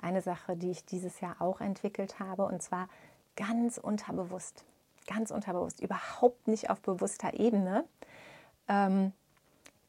eine 0.00 0.20
Sache, 0.20 0.56
die 0.56 0.72
ich 0.72 0.84
dieses 0.84 1.20
Jahr 1.20 1.36
auch 1.38 1.60
entwickelt 1.60 2.18
habe, 2.18 2.44
und 2.44 2.60
zwar 2.60 2.88
ganz 3.36 3.78
unterbewusst, 3.78 4.64
ganz 5.06 5.30
unterbewusst, 5.30 5.78
überhaupt 5.78 6.48
nicht 6.48 6.70
auf 6.70 6.80
bewusster 6.80 7.34
Ebene, 7.34 7.84
ähm, 8.66 9.12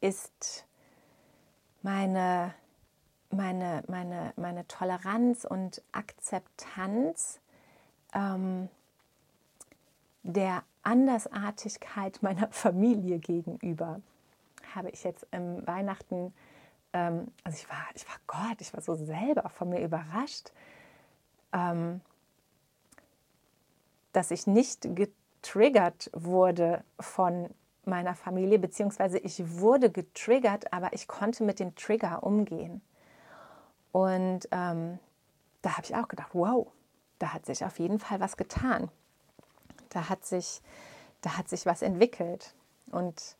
ist 0.02 0.68
meine, 1.82 2.54
meine, 3.32 3.84
meine, 3.88 4.34
meine 4.36 4.68
Toleranz 4.68 5.46
und 5.46 5.82
Akzeptanz 5.94 7.40
ähm, 8.14 8.70
der 10.22 10.62
Andersartigkeit 10.84 12.22
meiner 12.22 12.50
Familie 12.52 13.18
gegenüber. 13.18 14.00
Habe 14.76 14.90
ich 14.90 15.04
jetzt 15.04 15.26
im 15.32 15.66
Weihnachten, 15.66 16.34
ähm, 16.94 17.32
also 17.44 17.58
ich 17.58 17.70
war, 17.70 17.86
ich 17.96 18.08
war 18.08 18.16
Gott, 18.28 18.62
ich 18.62 18.74
war 18.74 18.82
so 18.82 18.96
selber 18.96 19.50
von 19.50 19.70
mir 19.70 19.82
überrascht. 19.82 20.52
Ähm, 21.52 22.02
dass 24.14 24.32
ich 24.32 24.48
nicht 24.48 24.88
getriggert 24.96 26.10
wurde 26.14 26.84
von 27.00 27.50
meiner 27.86 28.16
Familie, 28.16 28.60
beziehungsweise 28.60 29.18
ich 29.18 29.60
wurde 29.60 29.92
getriggert, 29.92 30.72
aber 30.72 30.94
ich 30.94 31.08
konnte 31.08 31.44
mit 31.44 31.60
dem 31.60 31.76
Trigger 31.76 32.24
umgehen. 32.24 32.82
Und 33.92 34.48
ähm, 34.52 35.00
da 35.62 35.78
habe 35.78 35.86
ich 35.86 35.96
auch 35.96 36.08
gedacht, 36.08 36.30
wow, 36.34 36.68
da 37.20 37.34
hat 37.34 37.46
sich 37.46 37.66
auf 37.66 37.80
jeden 37.80 38.00
Fall 38.00 38.20
was 38.20 38.38
getan. 38.38 38.90
Da 39.90 40.10
hat 40.10 40.26
sich, 40.26 40.62
da 41.22 41.38
hat 41.38 41.50
sich 41.50 41.66
was 41.66 41.82
entwickelt. 41.82 42.56
Und 42.92 43.38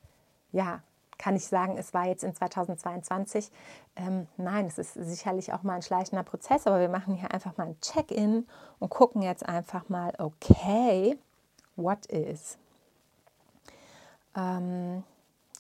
ja, 0.52 0.82
kann 1.24 1.38
ich 1.38 1.48
sagen, 1.48 1.78
es 1.78 1.94
war 1.94 2.06
jetzt 2.06 2.26
in 2.26 2.36
2022. 2.36 3.50
Ähm, 3.96 4.28
nein, 4.36 4.66
es 4.66 4.78
ist 4.78 4.96
sicherlich 4.96 5.54
auch 5.54 5.64
mal 5.64 5.76
ein 5.76 5.82
schleichender 5.82 6.24
Prozess, 6.24 6.68
aber 6.68 6.82
wir 6.82 6.90
machen 6.90 7.16
hier 7.16 7.34
einfach 7.34 7.56
mal 7.56 7.68
ein 7.68 7.80
Check-in 7.80 8.46
und 8.80 8.90
gucken 8.90 9.22
jetzt 9.22 9.48
einfach 9.48 9.88
mal, 9.88 10.12
okay, 10.18 11.18
what 11.78 12.06
is? 12.08 12.58
Ähm, 14.36 15.06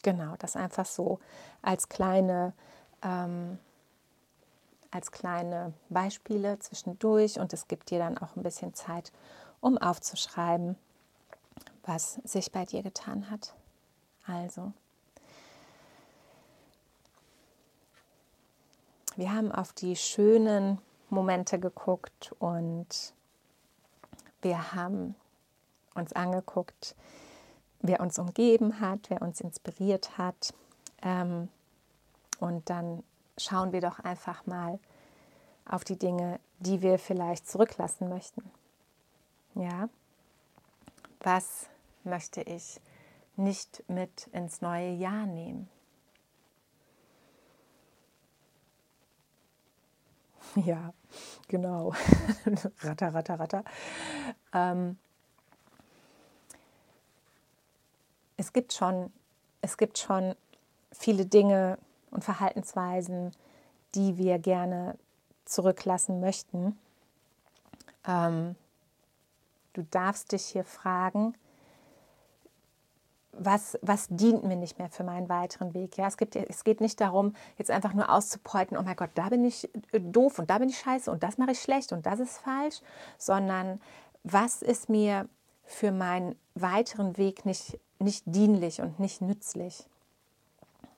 genau, 0.01 0.35
das 0.37 0.57
einfach 0.57 0.85
so 0.85 1.19
als 1.61 1.87
kleine, 1.87 2.51
ähm, 3.01 3.57
als 4.91 5.13
kleine 5.13 5.71
Beispiele 5.87 6.59
zwischendurch 6.59 7.39
und 7.39 7.53
es 7.53 7.69
gibt 7.69 7.89
dir 7.89 7.99
dann 7.99 8.17
auch 8.17 8.35
ein 8.35 8.43
bisschen 8.43 8.73
Zeit, 8.73 9.13
um 9.61 9.77
aufzuschreiben, 9.77 10.75
was 11.85 12.15
sich 12.25 12.51
bei 12.51 12.65
dir 12.65 12.83
getan 12.83 13.31
hat. 13.31 13.55
Also, 14.27 14.73
wir 19.15 19.33
haben 19.33 19.51
auf 19.51 19.73
die 19.73 19.95
schönen 19.95 20.79
Momente 21.09 21.59
geguckt 21.59 22.33
und 22.39 23.13
wir 24.41 24.73
haben 24.73 25.15
uns 25.95 26.13
angeguckt, 26.13 26.95
wer 27.81 27.99
uns 27.99 28.17
umgeben 28.17 28.79
hat, 28.79 29.09
wer 29.09 29.21
uns 29.21 29.41
inspiriert 29.41 30.17
hat. 30.17 30.53
Ähm, 31.01 31.49
und 32.39 32.69
dann 32.69 33.03
schauen 33.37 33.71
wir 33.71 33.81
doch 33.81 33.99
einfach 33.99 34.45
mal 34.45 34.79
auf 35.65 35.83
die 35.83 35.97
Dinge, 35.97 36.39
die 36.59 36.81
wir 36.81 36.99
vielleicht 36.99 37.47
zurücklassen 37.47 38.09
möchten. 38.09 38.43
Ja, 39.55 39.87
was 41.21 41.67
möchte 42.03 42.41
ich 42.41 42.81
nicht 43.35 43.83
mit 43.87 44.27
ins 44.33 44.61
neue 44.61 44.91
Jahr 44.91 45.25
nehmen? 45.25 45.69
Ja, 50.65 50.93
genau. 51.47 51.93
ratter, 52.81 53.13
ratter, 53.13 53.39
ratter. 53.39 53.63
Ähm, 54.53 54.97
es 58.37 58.53
gibt 58.53 58.73
schon, 58.73 59.11
es 59.61 59.77
gibt 59.77 59.97
schon 59.97 60.35
viele 60.91 61.25
Dinge 61.25 61.77
und 62.11 62.23
Verhaltensweisen, 62.23 63.35
die 63.95 64.17
wir 64.17 64.39
gerne 64.39 64.97
zurücklassen 65.45 66.19
möchten. 66.19 66.77
Ähm, 68.05 68.55
du 69.73 69.83
darfst 69.83 70.31
dich 70.31 70.45
hier 70.45 70.65
fragen, 70.65 71.35
was, 73.33 73.77
was 73.81 74.07
dient 74.09 74.43
mir 74.43 74.55
nicht 74.55 74.77
mehr 74.79 74.89
für 74.89 75.03
meinen 75.03 75.27
weiteren 75.29 75.73
Weg? 75.73 75.97
Ja, 75.97 76.07
es, 76.07 76.17
gibt, 76.17 76.35
es 76.35 76.63
geht 76.63 76.81
nicht 76.81 77.01
darum, 77.01 77.35
jetzt 77.57 77.71
einfach 77.71 77.93
nur 77.93 78.09
auszupeuten, 78.09 78.77
oh 78.77 78.83
mein 78.83 78.95
Gott, 78.95 79.09
da 79.15 79.29
bin 79.29 79.43
ich 79.43 79.69
äh, 79.91 79.99
doof 79.99 80.39
und 80.39 80.49
da 80.49 80.59
bin 80.59 80.69
ich 80.69 80.79
scheiße 80.79 81.11
und 81.11 81.23
das 81.23 81.37
mache 81.37 81.51
ich 81.51 81.61
schlecht 81.61 81.91
und 81.91 82.05
das 82.05 82.19
ist 82.19 82.37
falsch, 82.37 82.81
sondern 83.17 83.81
was 84.23 84.61
ist 84.61 84.89
mir 84.89 85.27
für 85.65 85.91
meinen 85.91 86.35
weiteren 86.55 87.17
Weg 87.17 87.45
nicht, 87.45 87.79
nicht 87.99 88.23
dienlich 88.25 88.81
und 88.81 88.99
nicht 88.99 89.21
nützlich? 89.21 89.87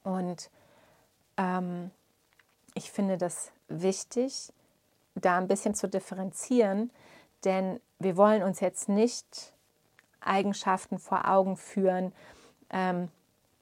Und 0.04 0.50
ähm, 1.38 1.92
ich 2.74 2.92
finde 2.92 3.18
das 3.18 3.52
wichtig, 3.68 4.54
da 5.16 5.38
ein 5.38 5.48
bisschen 5.48 5.74
zu 5.74 5.88
differenzieren, 5.88 6.92
denn 7.46 7.80
wir 8.00 8.18
wollen 8.18 8.44
uns 8.44 8.60
jetzt 8.60 8.90
nicht 8.90 9.54
Eigenschaften 10.26 11.00
vor 11.00 11.28
Augen 11.28 11.58
führen 11.58 12.14
ähm, 12.70 13.10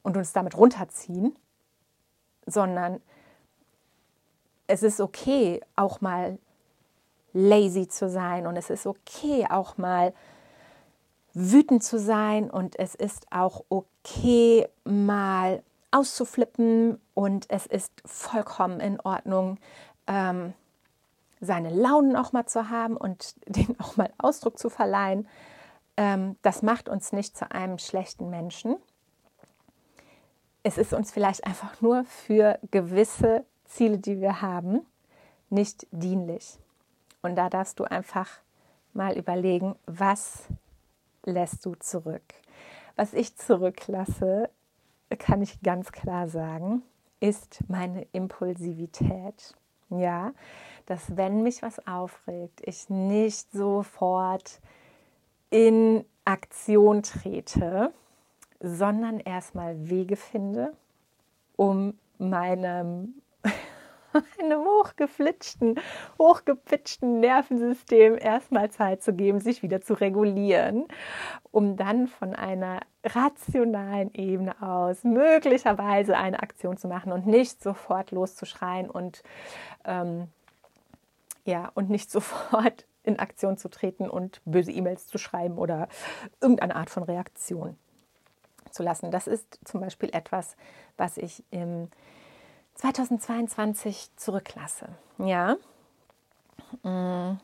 und 0.02 0.16
uns 0.16 0.32
damit 0.32 0.56
runterziehen, 0.56 1.36
sondern 2.46 3.00
es 4.66 4.82
ist 4.82 5.00
okay, 5.00 5.60
auch 5.76 6.00
mal 6.00 6.38
lazy 7.32 7.88
zu 7.88 8.08
sein 8.08 8.46
und 8.46 8.56
es 8.56 8.70
ist 8.70 8.86
okay, 8.86 9.46
auch 9.50 9.76
mal 9.76 10.14
wütend 11.34 11.82
zu 11.82 11.98
sein 11.98 12.50
und 12.50 12.78
es 12.78 12.94
ist 12.94 13.26
auch 13.30 13.64
okay, 13.68 14.68
mal 14.84 15.62
auszuflippen 15.90 17.00
und 17.12 17.50
es 17.50 17.66
ist 17.66 17.92
vollkommen 18.04 18.80
in 18.80 19.00
Ordnung, 19.00 19.58
ähm, 20.06 20.54
seine 21.40 21.70
Launen 21.70 22.16
auch 22.16 22.32
mal 22.32 22.46
zu 22.46 22.70
haben 22.70 22.96
und 22.96 23.34
den 23.46 23.78
auch 23.80 23.96
mal 23.96 24.10
Ausdruck 24.18 24.58
zu 24.58 24.70
verleihen. 24.70 25.28
Ähm, 25.96 26.36
das 26.42 26.62
macht 26.62 26.88
uns 26.88 27.12
nicht 27.12 27.36
zu 27.36 27.50
einem 27.50 27.78
schlechten 27.78 28.30
Menschen. 28.30 28.76
Es 30.62 30.78
ist 30.78 30.92
uns 30.92 31.12
vielleicht 31.12 31.46
einfach 31.46 31.80
nur 31.80 32.04
für 32.04 32.58
gewisse 32.70 33.44
Ziele, 33.64 33.98
die 33.98 34.20
wir 34.20 34.40
haben, 34.40 34.80
nicht 35.50 35.86
dienlich. 35.90 36.58
Und 37.22 37.36
da 37.36 37.48
darfst 37.50 37.78
du 37.80 37.84
einfach 37.84 38.28
mal 38.92 39.16
überlegen, 39.16 39.76
was 39.86 40.44
lässt 41.24 41.64
du 41.66 41.74
zurück. 41.74 42.22
Was 42.96 43.12
ich 43.12 43.36
zurücklasse, 43.36 44.50
kann 45.18 45.42
ich 45.42 45.60
ganz 45.62 45.92
klar 45.92 46.28
sagen, 46.28 46.82
ist 47.20 47.60
meine 47.68 48.06
Impulsivität. 48.12 49.54
Ja, 49.90 50.32
dass 50.86 51.16
wenn 51.16 51.42
mich 51.42 51.62
was 51.62 51.86
aufregt, 51.86 52.60
ich 52.64 52.88
nicht 52.88 53.52
sofort 53.52 54.60
in 55.54 56.04
Aktion 56.24 57.04
trete, 57.04 57.92
sondern 58.58 59.20
erstmal 59.20 59.88
Wege 59.88 60.16
finde, 60.16 60.72
um 61.54 61.96
meinem, 62.18 63.22
meinem 64.12 64.64
hochgeflitschten, 64.64 65.78
hochgepitchten 66.18 67.20
Nervensystem 67.20 68.18
erstmal 68.18 68.72
Zeit 68.72 69.04
zu 69.04 69.12
geben, 69.12 69.38
sich 69.38 69.62
wieder 69.62 69.80
zu 69.80 69.94
regulieren, 69.94 70.88
um 71.52 71.76
dann 71.76 72.08
von 72.08 72.34
einer 72.34 72.80
rationalen 73.04 74.12
Ebene 74.12 74.60
aus 74.60 75.04
möglicherweise 75.04 76.16
eine 76.16 76.42
Aktion 76.42 76.78
zu 76.78 76.88
machen 76.88 77.12
und 77.12 77.28
nicht 77.28 77.62
sofort 77.62 78.10
loszuschreien 78.10 78.90
und 78.90 79.22
ähm, 79.84 80.26
ja, 81.44 81.70
und 81.74 81.90
nicht 81.90 82.10
sofort 82.10 82.86
in 83.04 83.18
Aktion 83.18 83.56
zu 83.56 83.68
treten 83.68 84.08
und 84.08 84.40
böse 84.44 84.72
E-Mails 84.72 85.06
zu 85.06 85.18
schreiben 85.18 85.58
oder 85.58 85.88
irgendeine 86.40 86.74
Art 86.74 86.90
von 86.90 87.02
Reaktion 87.02 87.76
zu 88.70 88.82
lassen. 88.82 89.10
Das 89.10 89.26
ist 89.26 89.60
zum 89.64 89.80
Beispiel 89.80 90.10
etwas, 90.12 90.56
was 90.96 91.16
ich 91.16 91.44
im 91.50 91.88
2022 92.74 94.10
zurücklasse. 94.16 94.88
Ja. 95.18 95.56
Mm. 96.82 97.38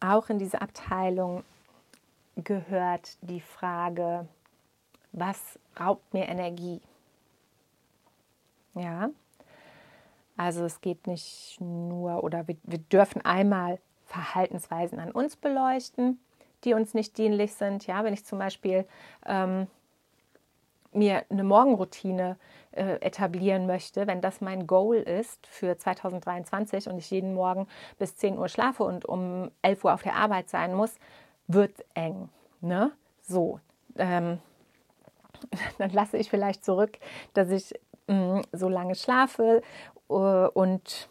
Auch 0.00 0.28
in 0.28 0.38
diese 0.38 0.60
Abteilung 0.60 1.42
gehört 2.36 3.16
die 3.22 3.40
Frage, 3.40 4.28
was 5.12 5.58
raubt 5.80 6.12
mir 6.12 6.28
Energie? 6.28 6.82
Ja, 8.74 9.08
also 10.36 10.64
es 10.64 10.80
geht 10.80 11.06
nicht 11.06 11.60
nur, 11.60 12.22
oder 12.22 12.46
wir, 12.46 12.56
wir 12.64 12.78
dürfen 12.78 13.24
einmal 13.24 13.78
Verhaltensweisen 14.04 14.98
an 14.98 15.10
uns 15.10 15.36
beleuchten, 15.36 16.20
die 16.64 16.74
uns 16.74 16.94
nicht 16.94 17.18
dienlich 17.18 17.54
sind. 17.54 17.86
Ja, 17.86 18.04
wenn 18.04 18.14
ich 18.14 18.24
zum 18.24 18.38
Beispiel 18.38 18.86
ähm, 19.24 19.66
mir 20.92 21.24
eine 21.30 21.44
Morgenroutine 21.44 22.36
äh, 22.72 22.96
etablieren 23.00 23.66
möchte, 23.66 24.06
wenn 24.06 24.20
das 24.20 24.40
mein 24.40 24.66
Goal 24.66 24.96
ist 24.96 25.46
für 25.46 25.76
2023 25.76 26.88
und 26.88 26.98
ich 26.98 27.10
jeden 27.10 27.34
Morgen 27.34 27.66
bis 27.98 28.16
10 28.16 28.38
Uhr 28.38 28.48
schlafe 28.48 28.84
und 28.84 29.04
um 29.04 29.50
11 29.62 29.84
Uhr 29.84 29.94
auf 29.94 30.02
der 30.02 30.14
Arbeit 30.14 30.48
sein 30.48 30.74
muss, 30.74 30.94
wird 31.46 31.84
eng. 31.94 32.28
Ne? 32.60 32.92
So, 33.22 33.60
ähm, 33.96 34.38
dann 35.78 35.90
lasse 35.90 36.16
ich 36.16 36.30
vielleicht 36.30 36.64
zurück, 36.64 36.98
dass 37.34 37.50
ich 37.50 37.74
mh, 38.06 38.40
mm, 38.40 38.42
so 38.52 38.68
lange 38.68 38.94
schlafe 38.94 39.62
und 40.08 41.08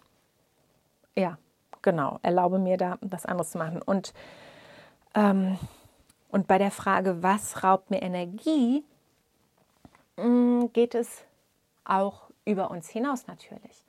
ja, 1.15 1.37
genau, 1.81 2.19
erlaube 2.21 2.59
mir 2.59 2.77
da 2.77 2.97
was 3.01 3.25
anderes 3.25 3.51
zu 3.51 3.57
machen. 3.57 3.81
Und, 3.81 4.13
ähm, 5.13 5.57
und 6.29 6.47
bei 6.47 6.57
der 6.57 6.71
Frage, 6.71 7.23
was 7.23 7.63
raubt 7.63 7.89
mir 7.89 8.01
Energie, 8.01 8.83
mm, 10.17 10.65
geht 10.73 10.95
es 10.95 11.23
auch 11.85 12.29
über 12.45 12.71
uns 12.71 12.89
hinaus 12.89 13.27
natürlich. 13.27 13.85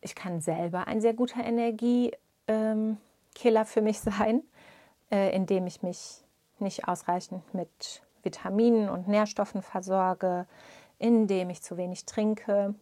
Ich 0.00 0.14
kann 0.14 0.40
selber 0.40 0.86
ein 0.86 1.00
sehr 1.00 1.14
guter 1.14 1.42
Energiekiller 1.42 2.14
für 3.64 3.82
mich 3.82 4.00
sein, 4.00 4.42
äh, 5.10 5.34
indem 5.34 5.66
ich 5.66 5.82
mich 5.82 6.22
nicht 6.58 6.86
ausreichend 6.86 7.42
mit 7.54 8.02
Vitaminen 8.22 8.88
und 8.88 9.08
Nährstoffen 9.08 9.62
versorge, 9.62 10.46
indem 10.98 11.50
ich 11.50 11.62
zu 11.62 11.76
wenig 11.76 12.06
trinke, 12.06 12.74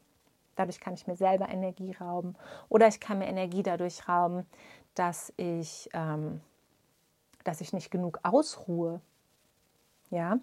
Dadurch 0.56 0.80
kann 0.80 0.94
ich 0.94 1.06
mir 1.06 1.16
selber 1.16 1.48
Energie 1.48 1.92
rauben. 1.92 2.36
Oder 2.68 2.88
ich 2.88 3.00
kann 3.00 3.18
mir 3.18 3.26
Energie 3.26 3.62
dadurch 3.62 4.08
rauben, 4.08 4.46
dass 4.94 5.32
ich, 5.36 5.88
ähm, 5.92 6.40
dass 7.44 7.60
ich 7.60 7.72
nicht 7.72 7.90
genug 7.90 8.20
ausruhe. 8.22 9.00
Ja. 10.10 10.38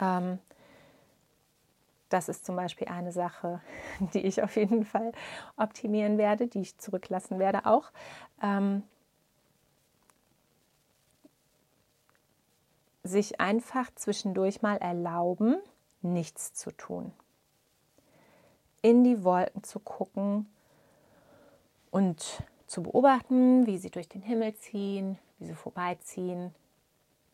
Ähm, 0.00 0.38
das 2.08 2.28
ist 2.28 2.44
zum 2.44 2.56
Beispiel 2.56 2.88
eine 2.88 3.12
Sache, 3.12 3.60
die 4.14 4.20
ich 4.26 4.42
auf 4.42 4.56
jeden 4.56 4.84
Fall 4.84 5.12
optimieren 5.56 6.18
werde, 6.18 6.46
die 6.46 6.60
ich 6.60 6.78
zurücklassen 6.78 7.38
werde 7.38 7.66
auch. 7.66 7.90
Ähm, 8.42 8.82
sich 13.02 13.40
einfach 13.40 13.94
zwischendurch 13.94 14.62
mal 14.62 14.78
erlauben, 14.78 15.56
nichts 16.02 16.54
zu 16.54 16.72
tun 16.72 17.12
in 18.86 19.02
die 19.02 19.24
Wolken 19.24 19.64
zu 19.64 19.80
gucken 19.80 20.46
und 21.90 22.44
zu 22.68 22.84
beobachten, 22.84 23.66
wie 23.66 23.78
sie 23.78 23.90
durch 23.90 24.08
den 24.08 24.22
Himmel 24.22 24.54
ziehen, 24.54 25.18
wie 25.40 25.46
sie 25.46 25.54
vorbeiziehen, 25.54 26.54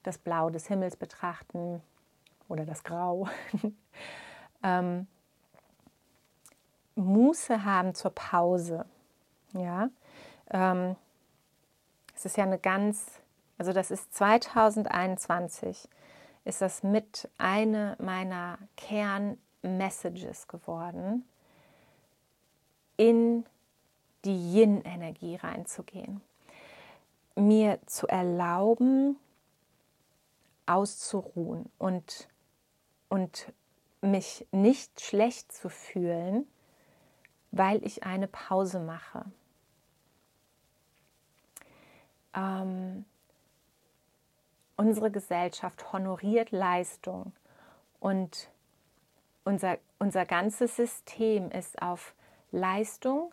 das 0.03 0.17
Blau 0.17 0.49
des 0.49 0.67
Himmels 0.69 0.97
betrachten 0.97 1.83
oder 2.49 2.65
das 2.65 2.85
Grau. 2.85 3.29
ähm, 4.63 5.07
Muße 6.95 7.67
haben 7.67 7.95
zur 7.95 8.13
Pause. 8.13 8.87
Ja, 9.53 9.91
ähm, 10.51 10.97
es 12.15 12.25
ist 12.25 12.39
ja 12.39 12.45
eine 12.45 12.59
ganz, 12.59 13.21
also 13.59 13.75
das 13.75 13.91
ist 13.91 14.15
2021, 14.15 15.87
ist 16.47 16.63
das 16.63 16.83
mit 16.83 17.29
eine 17.37 17.99
meiner 17.99 18.57
Kernmessages 18.79 20.49
geworden, 20.49 21.27
in 23.03 23.45
die 24.25 24.55
Yin-Energie 24.55 25.35
reinzugehen. 25.35 26.21
Mir 27.35 27.81
zu 27.87 28.07
erlauben, 28.07 29.17
auszuruhen 30.67 31.69
und, 31.79 32.29
und 33.09 33.53
mich 34.03 34.47
nicht 34.53 35.01
schlecht 35.01 35.51
zu 35.51 35.69
fühlen, 35.69 36.47
weil 37.51 37.85
ich 37.85 38.05
eine 38.05 38.29
Pause 38.29 38.79
mache. 38.79 39.25
Ähm, 42.35 43.05
unsere 44.77 45.11
Gesellschaft 45.11 45.93
honoriert 45.93 46.53
Leistung 46.53 47.33
und 47.99 48.49
unser, 49.43 49.79
unser 49.99 50.25
ganzes 50.25 50.77
System 50.77 51.51
ist 51.51 51.83
auf 51.83 52.15
Leistung 52.53 53.33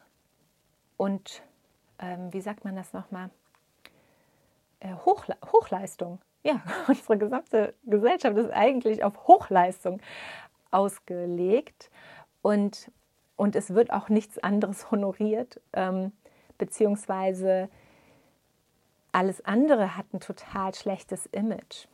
und, 0.98 1.44
ähm, 2.00 2.34
wie 2.34 2.42
sagt 2.42 2.64
man 2.66 2.76
das 2.76 2.94
nochmal, 2.94 3.30
äh, 4.80 4.94
Hochla 5.06 5.36
Hochleistung. 5.52 6.20
Ja, 6.44 6.62
unsere 6.88 7.18
gesamte 7.18 7.74
Gesellschaft 7.84 8.38
ist 8.38 8.52
eigentlich 8.52 9.04
auf 9.04 9.28
Hochleistung 9.28 10.02
ausgelegt 10.72 11.92
und, 12.42 12.92
und 13.36 13.56
es 13.56 13.74
wird 13.74 13.92
auch 13.92 14.10
nichts 14.10 14.40
anderes 14.40 14.90
honoriert, 14.92 15.62
ähm, 15.74 16.14
beziehungsweise 16.58 17.70
alles 19.12 19.44
andere 19.44 19.98
hat 19.98 20.14
ein 20.14 20.20
total 20.20 20.74
schlechtes 20.74 21.26
Image. 21.28 21.88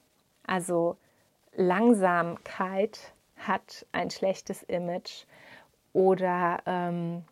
Also 0.45 0.97
Langsamkeit 1.53 3.13
hat 3.37 3.85
ein 3.91 4.11
schlechtes 4.11 4.63
Image 4.63 5.25
oder 5.95 6.59
ähm, 6.65 7.23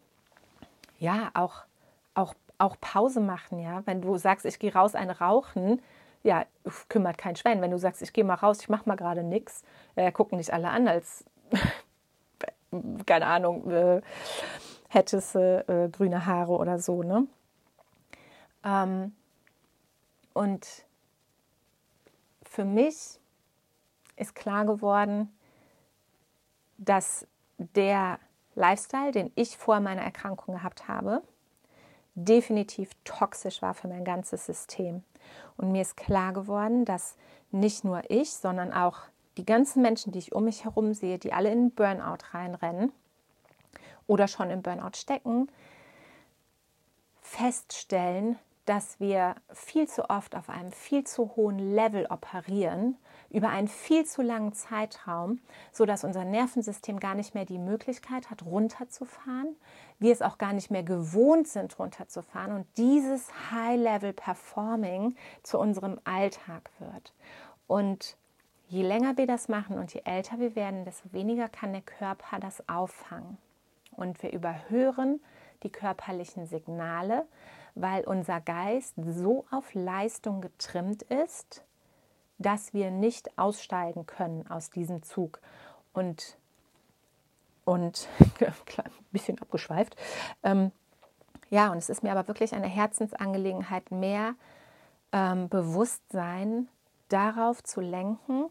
ja, 0.97 1.31
auch, 1.33 1.65
auch, 2.13 2.33
auch 2.57 2.77
Pause 2.79 3.19
machen, 3.19 3.59
ja. 3.59 3.85
Wenn 3.85 4.01
du 4.01 4.17
sagst, 4.17 4.45
ich 4.45 4.57
gehe 4.57 4.73
raus 4.73 4.95
eine 4.95 5.19
rauchen, 5.19 5.81
ja, 6.23 6.45
kümmert 6.87 7.17
kein 7.17 7.35
Schwein. 7.35 7.61
Wenn 7.61 7.71
du 7.71 7.77
sagst, 7.77 8.01
ich 8.01 8.13
gehe 8.13 8.23
mal 8.23 8.35
raus, 8.35 8.61
ich 8.61 8.69
mache 8.69 8.87
mal 8.87 8.95
gerade 8.95 9.21
nichts, 9.21 9.65
äh, 9.95 10.13
gucken 10.13 10.37
nicht 10.37 10.53
alle 10.53 10.69
an, 10.69 10.87
als, 10.87 11.25
keine 13.05 13.25
Ahnung, 13.25 13.69
äh, 13.69 14.01
hättest 14.87 15.35
du 15.35 15.65
äh, 15.67 15.89
grüne 15.89 16.25
Haare 16.25 16.53
oder 16.53 16.79
so, 16.79 17.03
ne? 17.03 17.27
Ähm, 18.63 19.13
und 20.31 20.85
für 22.43 22.63
mich 22.63 23.19
ist 24.15 24.35
klar 24.35 24.65
geworden, 24.65 25.37
dass 26.77 27.27
der 27.57 28.19
Lifestyle, 28.55 29.11
den 29.11 29.31
ich 29.35 29.57
vor 29.57 29.79
meiner 29.79 30.01
Erkrankung 30.01 30.55
gehabt 30.55 30.87
habe, 30.87 31.21
definitiv 32.15 32.91
toxisch 33.03 33.61
war 33.61 33.73
für 33.73 33.87
mein 33.87 34.03
ganzes 34.03 34.45
System. 34.45 35.03
Und 35.57 35.71
mir 35.71 35.81
ist 35.81 35.97
klar 35.97 36.33
geworden, 36.33 36.85
dass 36.85 37.15
nicht 37.51 37.83
nur 37.83 38.01
ich, 38.09 38.33
sondern 38.33 38.73
auch 38.73 38.99
die 39.37 39.45
ganzen 39.45 39.81
Menschen, 39.81 40.11
die 40.11 40.19
ich 40.19 40.33
um 40.33 40.43
mich 40.43 40.63
herum 40.63 40.93
sehe, 40.93 41.17
die 41.17 41.33
alle 41.33 41.51
in 41.51 41.71
Burnout 41.71 42.17
reinrennen 42.31 42.91
oder 44.05 44.27
schon 44.27 44.49
im 44.49 44.61
Burnout 44.61 44.95
stecken, 44.95 45.49
feststellen, 47.21 48.37
dass 48.65 48.99
wir 48.99 49.35
viel 49.51 49.87
zu 49.87 50.09
oft 50.09 50.35
auf 50.35 50.49
einem 50.49 50.71
viel 50.71 51.03
zu 51.03 51.35
hohen 51.35 51.59
Level 51.59 52.05
operieren, 52.05 52.97
über 53.29 53.49
einen 53.49 53.67
viel 53.67 54.05
zu 54.05 54.21
langen 54.21 54.53
Zeitraum, 54.53 55.39
sodass 55.71 56.03
unser 56.03 56.23
Nervensystem 56.23 56.99
gar 56.99 57.15
nicht 57.15 57.33
mehr 57.33 57.45
die 57.45 57.57
Möglichkeit 57.57 58.29
hat, 58.29 58.45
runterzufahren, 58.45 59.55
wir 59.99 60.13
es 60.13 60.21
auch 60.21 60.37
gar 60.37 60.53
nicht 60.53 60.71
mehr 60.71 60.83
gewohnt 60.83 61.47
sind, 61.47 61.77
runterzufahren 61.79 62.53
und 62.53 62.67
dieses 62.77 63.27
High-Level-Performing 63.51 65.15
zu 65.41 65.59
unserem 65.59 65.99
Alltag 66.03 66.69
wird. 66.79 67.13
Und 67.67 68.15
je 68.67 68.83
länger 68.83 69.17
wir 69.17 69.27
das 69.27 69.49
machen 69.49 69.77
und 69.77 69.93
je 69.93 70.01
älter 70.05 70.39
wir 70.39 70.55
werden, 70.55 70.85
desto 70.85 71.11
weniger 71.11 71.49
kann 71.49 71.73
der 71.73 71.81
Körper 71.81 72.39
das 72.39 72.67
auffangen. 72.69 73.37
Und 73.95 74.21
wir 74.23 74.31
überhören 74.31 75.19
die 75.63 75.71
körperlichen 75.71 76.45
Signale, 76.45 77.25
weil 77.75 78.03
unser 78.03 78.41
Geist 78.41 78.93
so 79.05 79.45
auf 79.51 79.73
Leistung 79.73 80.41
getrimmt 80.41 81.03
ist, 81.03 81.63
dass 82.37 82.73
wir 82.73 82.91
nicht 82.91 83.37
aussteigen 83.37 84.05
können 84.05 84.47
aus 84.49 84.69
diesem 84.69 85.03
Zug. 85.03 85.39
Und, 85.93 86.37
und 87.65 88.07
ein 88.39 88.53
bisschen 89.11 89.39
abgeschweift. 89.39 89.95
Ähm, 90.43 90.71
ja, 91.49 91.71
und 91.71 91.77
es 91.77 91.89
ist 91.89 92.03
mir 92.03 92.11
aber 92.11 92.27
wirklich 92.27 92.53
eine 92.53 92.67
Herzensangelegenheit, 92.67 93.91
mehr 93.91 94.35
ähm, 95.11 95.49
Bewusstsein 95.49 96.67
darauf 97.09 97.63
zu 97.63 97.79
lenken, 97.79 98.49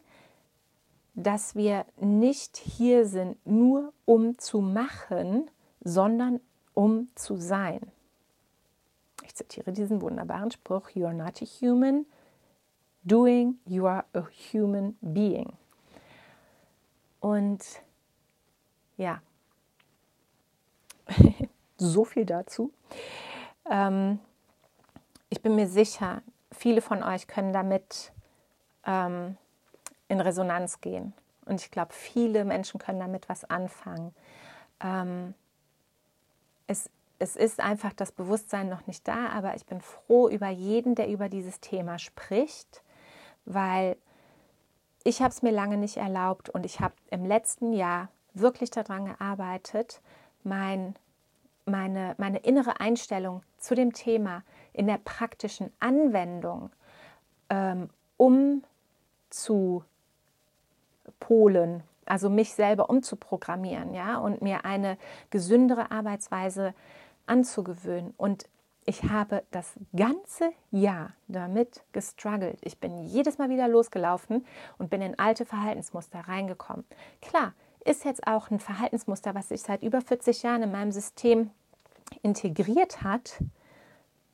dass 1.15 1.55
wir 1.55 1.85
nicht 2.01 2.57
hier 2.57 3.07
sind, 3.07 3.45
nur 3.47 3.93
um 4.05 4.39
zu 4.39 4.61
machen, 4.61 5.51
sondern 5.81 6.41
um 6.75 7.09
zu 7.15 7.37
sein. 7.37 7.81
Ich 9.25 9.35
zitiere 9.35 9.73
diesen 9.73 10.01
wunderbaren 10.01 10.51
Spruch, 10.51 10.91
You 10.91 11.07
are 11.07 11.15
not 11.15 11.41
a 11.43 11.47
human, 11.47 12.07
doing, 13.05 13.59
you 13.67 13.87
are 13.87 14.05
a 14.15 14.25
human 14.53 14.97
being. 15.01 15.53
Und 17.21 17.65
ja, 18.97 19.23
so 21.77 22.05
viel 22.05 22.25
dazu. 22.25 22.73
Ähm, 23.71 24.19
ich 25.29 25.41
bin 25.41 25.55
mir 25.55 25.69
sicher, 25.69 26.23
viele 26.51 26.81
von 26.81 27.03
euch 27.03 27.27
können 27.27 27.53
damit 27.53 28.13
ähm, 28.85 29.37
in 30.09 30.21
Resonanz 30.21 30.81
gehen. 30.81 31.15
Und 31.47 31.61
ich 31.61 31.71
glaube, 31.71 31.93
viele 31.93 32.45
Menschen 32.45 32.79
können 32.79 33.01
damit 33.01 33.29
was 33.29 33.45
anfangen. 33.45 34.15
Ähm, 34.81 35.35
es, 36.67 36.91
es 37.19 37.37
ist 37.37 37.61
einfach 37.61 37.93
das 37.93 38.13
Bewusstsein 38.13 38.69
noch 38.69 38.87
nicht 38.87 39.07
da, 39.07 39.29
aber 39.29 39.55
ich 39.55 39.67
bin 39.67 39.81
froh 39.81 40.29
über 40.29 40.49
jeden, 40.49 40.95
der 40.95 41.09
über 41.09 41.29
dieses 41.29 41.61
Thema 41.61 41.99
spricht, 41.99 42.83
weil 43.45 43.97
ich 45.05 45.21
habe 45.21 45.31
es 45.31 45.43
mir 45.43 45.53
lange 45.53 45.77
nicht 45.77 45.97
erlaubt 45.97 46.49
und 46.49 46.65
ich 46.65 46.81
habe 46.81 46.95
im 47.11 47.25
letzten 47.25 47.73
Jahr 47.73 48.09
wirklich 48.35 48.71
daran 48.71 49.07
gearbeitet, 49.07 50.01
mein, 50.45 50.95
meine, 51.65 52.15
meine 52.19 52.39
innere 52.39 52.81
Einstellung 52.81 53.43
zu 53.59 53.75
dem 53.75 53.93
Thema 53.93 54.43
in 54.73 54.87
der 54.87 54.99
praktischen 54.99 55.73
Anwendung 55.81 56.71
ähm, 57.51 57.91
umzupolen, 58.17 59.85
also 62.07 62.29
mich 62.31 62.55
selber 62.55 62.91
umzuprogrammieren, 62.91 63.95
ja, 63.95 64.19
und 64.19 64.43
mir 64.43 64.65
eine 64.65 64.99
gesündere 65.31 65.91
Arbeitsweise 65.91 66.75
anzugewöhnen. 67.27 68.15
Und 68.17 68.47
ich 68.85 69.05
habe 69.05 69.45
das 69.53 69.75
ganze 69.95 70.53
Jahr 70.71 71.13
damit 71.29 71.83
gestruggelt. 71.93 72.59
Ich 72.63 72.79
bin 72.79 72.99
jedes 72.99 73.39
Mal 73.39 73.49
wieder 73.49 73.69
losgelaufen 73.69 74.45
und 74.79 74.91
bin 74.91 75.03
in 75.03 75.19
alte 75.19 75.47
Verhaltensmuster 75.47 76.21
reingekommen. 76.21 76.85
Klar, 77.21 77.53
ist 77.85 78.05
jetzt 78.05 78.27
auch 78.27 78.51
ein 78.51 78.61
Verhaltensmuster, 78.61 79.35
was 79.35 79.49
sich 79.49 79.63
seit 79.63 79.83
über 79.83 80.01
40 80.01 80.43
Jahren 80.43 80.63
in 80.63 80.73
meinem 80.73 80.93
System 80.93 81.51
integriert 82.23 83.03
hat. 83.03 83.43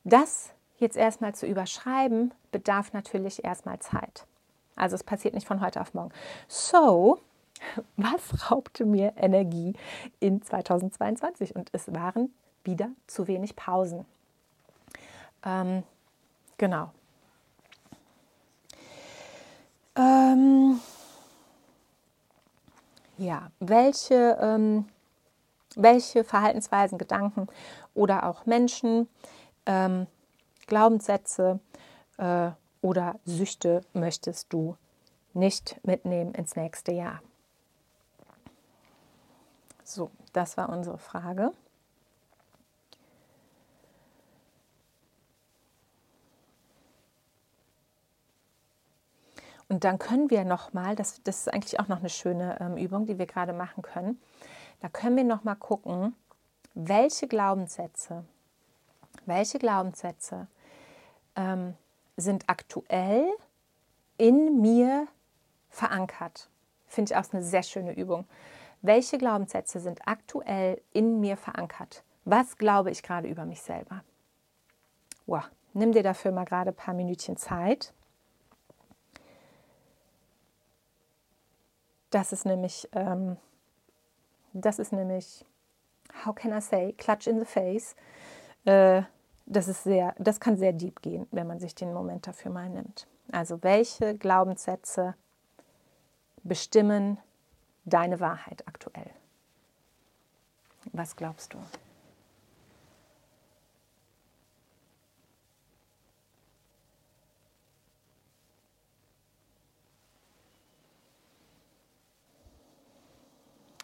Das 0.05 0.55
jetzt 0.79 0.97
erstmal 0.97 1.35
zu 1.35 1.47
überschreiben, 1.47 2.33
bedarf 2.51 2.93
natürlich 2.93 3.45
erstmal 3.45 3.79
Zeit. 3.81 4.27
Also 4.77 4.95
es 4.95 5.05
passiert 5.05 5.35
nicht 5.35 5.47
von 5.47 5.61
heute 5.61 5.81
auf 5.81 5.93
morgen. 5.93 6.13
So, 6.47 7.19
was 7.97 8.51
raubte 8.51 8.85
mir 8.85 9.13
Energie 9.17 9.75
in 10.21 10.43
2022? 10.43 11.55
Und 11.55 11.71
es 11.73 11.93
waren 11.93 12.33
wieder 12.65 12.91
zu 13.07 13.27
wenig 13.27 13.57
Pausen. 13.57 14.05
Ähm, 15.45 15.83
genau. 16.57 16.91
Ähm, 19.97 20.81
ja, 23.17 23.51
welche, 23.59 24.39
ähm, 24.41 24.87
welche 25.75 26.25
Verhaltensweisen, 26.25 26.99
Gedanken 26.99 27.49
oder 27.95 28.29
auch 28.29 28.47
Menschen, 28.47 29.09
ähm, 29.67 30.07
Glaubenssätze 30.67 31.59
äh, 32.19 32.51
oder 32.81 33.19
Süchte 33.25 33.81
möchtest 33.93 34.53
du 34.53 34.77
nicht 35.35 35.81
mitnehmen 35.85 36.33
ins 36.35 36.55
nächste 36.55 36.93
Jahr? 36.93 37.21
So, 39.89 40.11
das 40.35 40.59
war 40.59 40.69
unsere 40.69 40.99
Frage. 40.99 41.51
Und 49.67 49.85
dann 49.85 49.99
können 49.99 50.29
wir 50.29 50.45
nochmal, 50.45 50.95
das, 50.95 51.23
das 51.23 51.39
ist 51.39 51.55
eigentlich 51.55 51.81
auch 51.81 51.89
noch 51.89 52.01
eine 52.01 52.11
schöne 52.11 52.61
ähm, 52.61 52.77
Übung, 52.77 53.07
die 53.07 53.19
wir 53.19 53.25
gerade 53.25 53.55
machen 53.55 53.81
können, 53.81 54.21
da 54.81 54.91
können 54.91 55.17
wir 55.17 55.25
nochmal 55.25 55.57
gucken, 55.57 56.15
welche 56.75 57.27
Glaubenssätze, 57.27 58.27
welche 59.25 59.59
Glaubenssätze 59.59 60.49
ähm, 61.35 61.75
sind 62.19 62.45
aktuell 62.47 63.27
in 64.19 64.61
mir 64.61 65.09
verankert. 65.71 66.51
finde 66.89 67.13
ich 67.13 67.17
auch 67.17 67.33
eine 67.33 67.43
sehr 67.43 67.63
schöne 67.63 67.95
Übung. 67.95 68.27
Welche 68.83 69.19
Glaubenssätze 69.19 69.81
sind 69.81 70.01
aktuell 70.07 70.81
in 70.93 71.21
mir 71.21 71.37
verankert? 71.37 72.05
Was 72.25 72.57
glaube 72.57 72.91
ich 72.91 73.03
gerade 73.03 73.29
über 73.29 73.45
mich 73.45 73.61
selber? 73.63 74.05
Wow. 75.27 75.45
Nimm 75.75 75.93
dir 75.93 76.03
dafür 76.03 76.33
mal 76.33 76.45
gerade 76.45 76.71
ein 76.71 76.77
paar 76.77 76.95
Minütchen 76.95 77.37
Zeit. 77.37 77.93
Das 82.11 82.33
ist 82.33 82.47
nämlich, 82.47 82.89
ähm, 82.93 83.37
das 84.53 84.79
ist 84.79 84.93
nämlich, 84.93 85.45
how 86.25 86.35
can 86.35 86.57
I 86.57 86.61
say, 86.61 86.95
clutch 86.95 87.27
in 87.27 87.39
the 87.39 87.45
face. 87.45 87.95
Äh, 88.65 89.03
das 89.47 89.69
ist 89.69 89.85
sehr, 89.85 90.15
das 90.19 90.41
kann 90.41 90.57
sehr 90.57 90.73
deep 90.73 91.03
gehen, 91.03 91.27
wenn 91.31 91.47
man 91.47 91.59
sich 91.59 91.75
den 91.75 91.93
Moment 91.93 92.27
dafür 92.27 92.51
mal 92.51 92.69
nimmt. 92.69 93.07
Also 93.31 93.63
welche 93.63 94.17
Glaubenssätze 94.17 95.15
bestimmen 96.43 97.19
deine 97.89 98.21
Wahrheit 98.21 98.67
aktuell? 98.67 99.11
Was 100.93 101.17
glaubst 101.17 101.55
du? 101.55 101.59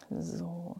So. 0.09 0.75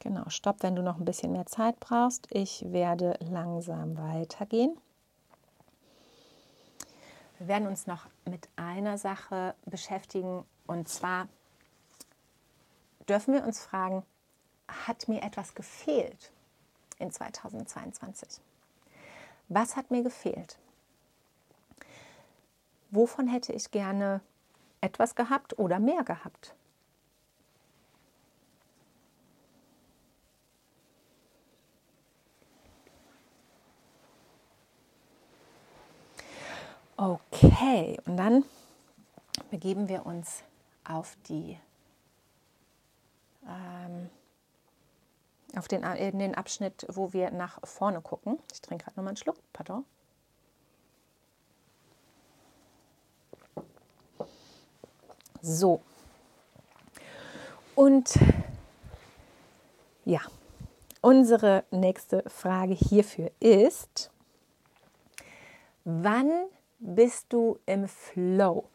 Genau, 0.00 0.28
stopp, 0.28 0.62
wenn 0.62 0.74
du 0.74 0.82
noch 0.82 0.98
ein 0.98 1.04
bisschen 1.04 1.32
mehr 1.32 1.46
Zeit 1.46 1.78
brauchst. 1.78 2.26
Ich 2.30 2.64
werde 2.72 3.18
langsam 3.20 3.96
weitergehen. 3.98 4.76
Wir 7.38 7.48
werden 7.48 7.68
uns 7.68 7.86
noch 7.86 8.06
mit 8.24 8.48
einer 8.56 8.98
Sache 8.98 9.54
beschäftigen 9.64 10.44
und 10.66 10.88
zwar 10.88 11.28
dürfen 13.08 13.34
wir 13.34 13.44
uns 13.44 13.60
fragen, 13.60 14.04
hat 14.68 15.08
mir 15.08 15.22
etwas 15.22 15.54
gefehlt 15.54 16.32
in 16.98 17.10
2022? 17.10 18.40
Was 19.48 19.76
hat 19.76 19.90
mir 19.90 20.02
gefehlt? 20.02 20.58
Wovon 22.90 23.28
hätte 23.28 23.52
ich 23.52 23.70
gerne 23.70 24.20
etwas 24.80 25.14
gehabt 25.14 25.58
oder 25.58 25.78
mehr 25.78 26.04
gehabt? 26.04 26.54
Okay, 36.96 37.98
und 38.04 38.18
dann 38.18 38.44
begeben 39.50 39.88
wir 39.88 40.04
uns 40.04 40.42
auf 40.84 41.16
die 41.28 41.58
ähm, 43.50 44.10
auf 45.56 45.68
den, 45.68 45.82
in 45.82 46.18
den 46.18 46.34
Abschnitt, 46.34 46.86
wo 46.88 47.12
wir 47.12 47.30
nach 47.30 47.58
vorne 47.64 48.00
gucken. 48.00 48.38
Ich 48.52 48.60
trinke 48.60 48.84
gerade 48.84 48.96
nochmal 48.96 49.10
einen 49.10 49.16
Schluck, 49.16 49.36
pardon. 49.52 49.84
So. 55.42 55.80
Und 57.74 58.18
ja, 60.04 60.20
unsere 61.00 61.64
nächste 61.70 62.28
Frage 62.28 62.74
hierfür 62.74 63.30
ist, 63.40 64.10
wann 65.84 66.30
bist 66.78 67.32
du 67.32 67.58
im 67.66 67.88
Flow? 67.88 68.68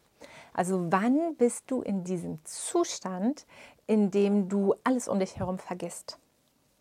Also 0.53 0.91
wann 0.91 1.35
bist 1.35 1.69
du 1.69 1.81
in 1.81 2.03
diesem 2.03 2.43
Zustand, 2.45 3.45
in 3.87 4.11
dem 4.11 4.49
du 4.49 4.75
alles 4.83 5.07
um 5.07 5.19
dich 5.19 5.37
herum 5.37 5.59
vergisst? 5.59 6.17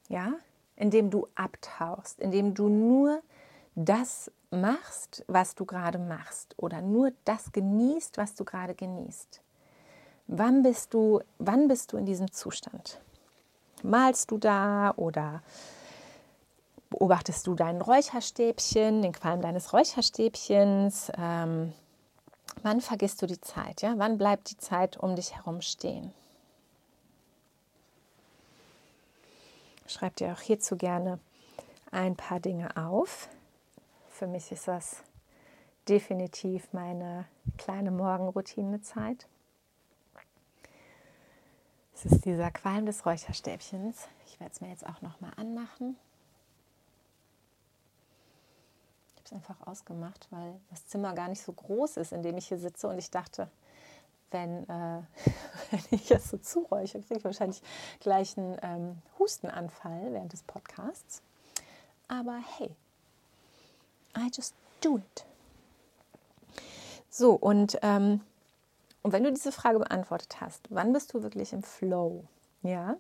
Ja? 0.09 0.35
In 0.77 0.91
dem 0.91 1.11
du 1.11 1.27
abtauchst, 1.35 2.21
in 2.21 2.31
dem 2.31 2.55
du 2.55 2.69
nur 2.69 3.23
das 3.75 4.31
machst, 4.51 5.25
was 5.27 5.55
du 5.55 5.65
gerade 5.65 5.99
machst 5.99 6.55
oder 6.57 6.81
nur 6.81 7.13
das 7.25 7.53
genießt, 7.53 8.19
was 8.19 8.35
du 8.35 8.45
gerade 8.45 8.75
genießt. 8.75 9.41
Wann 10.27 10.63
bist 10.63 10.95
du, 10.95 11.21
wann 11.39 11.69
bist 11.69 11.93
du 11.93 11.97
in 11.97 12.07
diesem 12.07 12.33
Zustand? 12.33 13.01
Malst 13.83 14.31
du 14.31 14.39
da 14.39 14.95
oder 14.97 15.43
beobachtest 16.91 17.47
du 17.47 17.55
dein 17.55 17.83
Räucherstäbchen, 17.83 19.03
den 19.03 19.13
Qualm 19.13 19.43
deines 19.43 19.73
Räucherstäbchens? 19.73 21.13
Ähm, 21.19 21.73
wann 22.63 22.81
vergisst 22.81 23.21
du 23.21 23.27
die 23.27 23.41
Zeit? 23.41 23.83
Ja? 23.83 23.95
Wann 23.99 24.17
bleibt 24.17 24.51
die 24.51 24.57
Zeit 24.57 24.97
um 24.97 25.17
dich 25.17 25.37
herum 25.37 25.61
stehen? 25.61 26.13
Schreib 29.87 30.17
dir 30.17 30.33
auch 30.33 30.41
hierzu 30.41 30.77
gerne 30.77 31.19
ein 31.91 32.17
paar 32.17 32.41
Dinge 32.41 32.77
auf. 32.77 33.29
Für 34.09 34.27
mich 34.27 34.51
ist 34.51 34.69
das 34.69 35.03
definitiv 35.89 36.73
meine 36.73 37.27
kleine 37.59 37.91
Morgenroutinezeit. 37.91 39.27
Es 41.95 42.07
ist 42.07 42.25
dieser 42.25 42.51
Qualm 42.51 42.87
des 42.87 43.07
Räucherstäbchens. 43.07 44.09
Ich 44.27 44.41
werde 44.41 44.53
es 44.53 44.61
mir 44.61 44.69
jetzt 44.71 44.87
auch 44.87 45.01
noch 45.03 45.21
mal 45.21 45.33
anmachen. 45.37 45.97
Ich 49.15 49.17
habe 49.17 49.25
es 49.25 49.33
einfach 49.33 49.67
ausgemacht, 49.67 50.27
weil 50.31 50.61
das 50.71 50.87
Zimmer 50.87 51.15
gar 51.15 51.29
nicht 51.29 51.43
so 51.43 51.53
groß 51.53 51.99
ist, 51.99 52.13
in 52.13 52.23
dem 52.23 52.37
ich 52.37 52.49
hier 52.49 52.59
sitze. 52.59 52.89
Und 52.89 52.99
ich 52.99 53.11
dachte, 53.11 53.51
wenn, 54.31 54.69
äh, 54.69 55.03
wenn 55.71 55.85
ich 55.91 56.09
das 56.09 56.31
so 56.31 56.39
zuräuche, 56.39 57.01
kriege 57.01 57.19
ich 57.19 57.25
wahrscheinlich 57.25 57.63
gleich 58.01 58.37
einen 58.37 58.59
ähm, 58.63 59.03
Hustenanfall 59.19 60.13
während 60.13 60.33
des 60.33 60.43
Podcasts. 60.43 61.23
Aber 62.09 62.39
hey, 62.59 62.75
I 64.17 64.31
just 64.33 64.55
do 64.81 64.99
it. 64.99 65.27
So, 67.09 67.33
und, 67.35 67.79
ähm, 67.83 68.21
und 69.03 69.13
wenn 69.13 69.25
du 69.25 69.33
diese 69.33 69.53
Frage 69.53 69.79
beantwortet 69.79 70.41
hast, 70.41 70.67
wann 70.71 70.93
bist 70.93 71.15
du 71.15 71.23
wirklich 71.23 71.53
im 71.53 71.63
Flow? 71.63 72.25
Ja, 72.63 72.97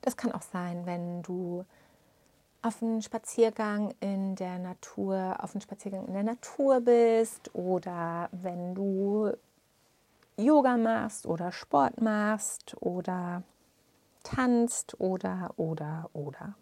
das 0.00 0.16
kann 0.16 0.32
auch 0.32 0.42
sein, 0.42 0.86
wenn 0.86 1.22
du 1.22 1.64
auf 2.62 2.80
einen 2.82 3.02
Spaziergang 3.02 3.92
in 4.00 4.36
der 4.36 4.58
Natur, 4.58 5.36
auf 5.40 5.54
einen 5.54 5.60
Spaziergang 5.60 6.06
in 6.06 6.14
der 6.14 6.22
Natur 6.22 6.80
bist 6.80 7.54
oder 7.54 8.28
wenn 8.32 8.74
du 8.74 9.32
Yoga 10.36 10.76
machst 10.76 11.26
oder 11.26 11.52
Sport 11.52 12.00
machst 12.00 12.76
oder 12.80 13.42
tanzt 14.22 15.00
oder, 15.00 15.52
oder, 15.56 16.10
oder. 16.12 16.54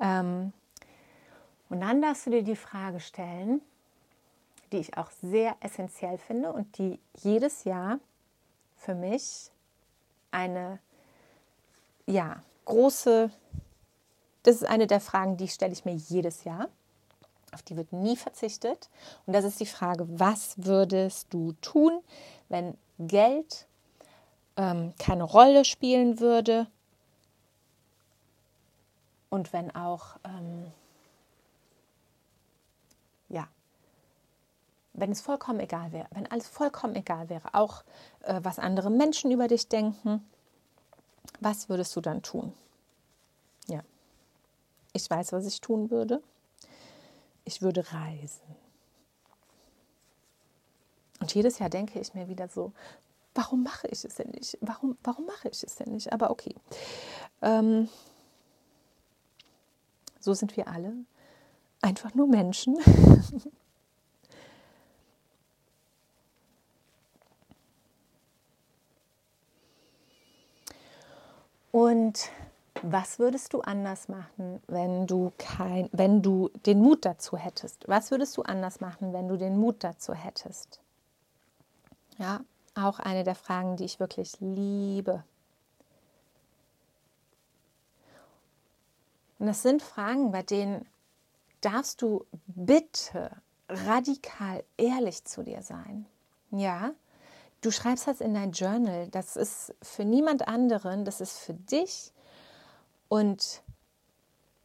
Ähm, 0.00 0.52
und 1.68 1.80
dann 1.80 2.02
darfst 2.02 2.26
du 2.26 2.30
dir 2.30 2.42
die 2.42 2.56
Frage 2.56 3.00
stellen, 3.00 3.60
die 4.72 4.78
ich 4.78 4.96
auch 4.96 5.10
sehr 5.10 5.56
essentiell 5.60 6.18
finde 6.18 6.52
und 6.52 6.78
die 6.78 7.00
jedes 7.16 7.64
Jahr 7.64 7.98
für 8.76 8.94
mich 8.94 9.50
eine 10.30 10.78
ja, 12.06 12.42
große 12.66 13.30
das 14.44 14.56
ist 14.56 14.64
eine 14.64 14.86
der 14.86 15.00
Fragen, 15.00 15.36
die 15.36 15.48
stelle 15.48 15.72
ich 15.72 15.84
mir 15.84 15.94
jedes 15.94 16.44
Jahr. 16.44 16.68
Auf 17.54 17.62
die 17.62 17.76
wird 17.76 17.92
nie 17.92 18.16
verzichtet. 18.16 18.90
Und 19.26 19.32
das 19.32 19.44
ist 19.44 19.60
die 19.60 19.66
Frage, 19.66 20.06
was 20.08 20.54
würdest 20.56 21.32
du 21.32 21.52
tun, 21.60 22.00
wenn 22.48 22.76
Geld 22.98 23.66
ähm, 24.56 24.92
keine 24.98 25.24
Rolle 25.24 25.64
spielen 25.64 26.20
würde 26.20 26.66
und 29.30 29.52
wenn 29.52 29.74
auch, 29.74 30.16
ähm, 30.24 30.70
ja, 33.28 33.48
wenn 34.92 35.10
es 35.10 35.20
vollkommen 35.20 35.58
egal 35.58 35.90
wäre, 35.90 36.06
wenn 36.12 36.30
alles 36.30 36.46
vollkommen 36.46 36.94
egal 36.94 37.28
wäre, 37.28 37.52
auch 37.52 37.82
äh, 38.22 38.40
was 38.44 38.60
andere 38.60 38.90
Menschen 38.90 39.32
über 39.32 39.48
dich 39.48 39.68
denken, 39.68 40.24
was 41.40 41.68
würdest 41.68 41.96
du 41.96 42.00
dann 42.00 42.22
tun? 42.22 42.52
Ja. 43.66 43.80
Ich 44.92 45.10
weiß, 45.10 45.32
was 45.32 45.46
ich 45.46 45.60
tun 45.60 45.90
würde. 45.90 46.22
Ich 47.44 47.62
würde 47.62 47.84
reisen. 47.92 48.56
Und 51.20 51.34
jedes 51.34 51.58
Jahr 51.58 51.70
denke 51.70 51.98
ich 52.00 52.14
mir 52.14 52.28
wieder 52.28 52.48
so, 52.48 52.72
warum 53.34 53.62
mache 53.62 53.88
ich 53.88 54.04
es 54.04 54.14
denn 54.14 54.30
nicht? 54.30 54.58
Warum, 54.60 54.96
warum 55.02 55.26
mache 55.26 55.48
ich 55.48 55.62
es 55.62 55.76
denn 55.76 55.92
nicht? 55.92 56.12
Aber 56.12 56.30
okay. 56.30 56.54
Ähm, 57.42 57.88
so 60.20 60.34
sind 60.34 60.56
wir 60.56 60.68
alle. 60.68 60.94
Einfach 61.80 62.14
nur 62.14 62.26
Menschen. 62.26 62.76
Und 71.72 72.30
was 72.82 73.18
würdest 73.18 73.52
du 73.52 73.60
anders 73.60 74.08
machen, 74.08 74.62
wenn 74.66 75.06
du 75.06 75.32
kein, 75.38 75.88
wenn 75.92 76.22
du 76.22 76.50
den 76.66 76.80
Mut 76.80 77.04
dazu 77.04 77.36
hättest? 77.36 77.88
Was 77.88 78.10
würdest 78.10 78.36
du 78.36 78.42
anders 78.42 78.80
machen, 78.80 79.12
wenn 79.12 79.28
du 79.28 79.36
den 79.36 79.56
Mut 79.56 79.76
dazu 79.80 80.12
hättest? 80.12 80.80
Ja, 82.18 82.40
auch 82.74 82.98
eine 82.98 83.24
der 83.24 83.34
Fragen, 83.34 83.76
die 83.76 83.84
ich 83.84 84.00
wirklich 84.00 84.40
liebe. 84.40 85.24
Und 89.38 89.46
das 89.46 89.62
sind 89.62 89.82
Fragen, 89.82 90.32
bei 90.32 90.42
denen 90.42 90.86
darfst 91.60 92.02
du 92.02 92.24
bitte 92.46 93.30
radikal 93.68 94.64
ehrlich 94.76 95.24
zu 95.24 95.42
dir 95.42 95.62
sein. 95.62 96.06
Ja, 96.50 96.92
du 97.60 97.70
schreibst 97.70 98.06
das 98.06 98.20
in 98.20 98.34
dein 98.34 98.52
Journal. 98.52 99.08
Das 99.08 99.36
ist 99.36 99.74
für 99.82 100.04
niemand 100.04 100.46
anderen, 100.46 101.04
das 101.04 101.20
ist 101.20 101.38
für 101.38 101.54
dich. 101.54 102.12
Und, 103.08 103.62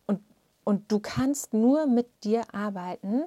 und, 0.08 0.22
und 0.64 0.92
du 0.92 1.00
kannst 1.00 1.54
nur 1.54 1.86
mit 1.86 2.24
dir 2.24 2.54
arbeiten 2.54 3.24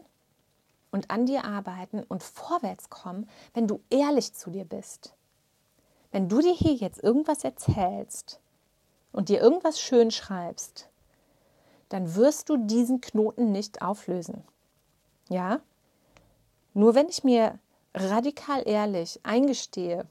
und 0.91 1.11
an 1.11 1.27
dir 1.27 1.45
arbeiten 1.45 2.03
und 2.05 2.23
vorwärts 2.23 2.91
kommen, 2.91 3.29
wenn 3.55 3.67
du 3.67 3.81
ehrlich 3.91 4.35
zu 4.35 4.51
dir 4.51 4.65
bist. 4.65 5.15
Wenn 6.13 6.29
du 6.29 6.41
dir 6.41 6.55
hier 6.55 6.75
jetzt 6.75 7.03
irgendwas 7.03 7.43
erzählst 7.43 8.41
und 9.13 9.29
dir 9.29 9.41
irgendwas 9.41 9.81
schön 9.81 10.11
schreibst, 10.11 10.89
dann 11.89 12.15
wirst 12.15 12.49
du 12.49 12.57
diesen 12.57 13.01
Knoten 13.01 13.53
nicht 13.53 13.83
auflösen. 13.83 14.45
Ja? 15.29 15.61
Nur 16.75 16.95
wenn 16.95 17.09
ich 17.09 17.25
mir 17.25 17.59
radikal 17.95 18.63
ehrlich 18.67 19.21
eingestehe, 19.23 20.07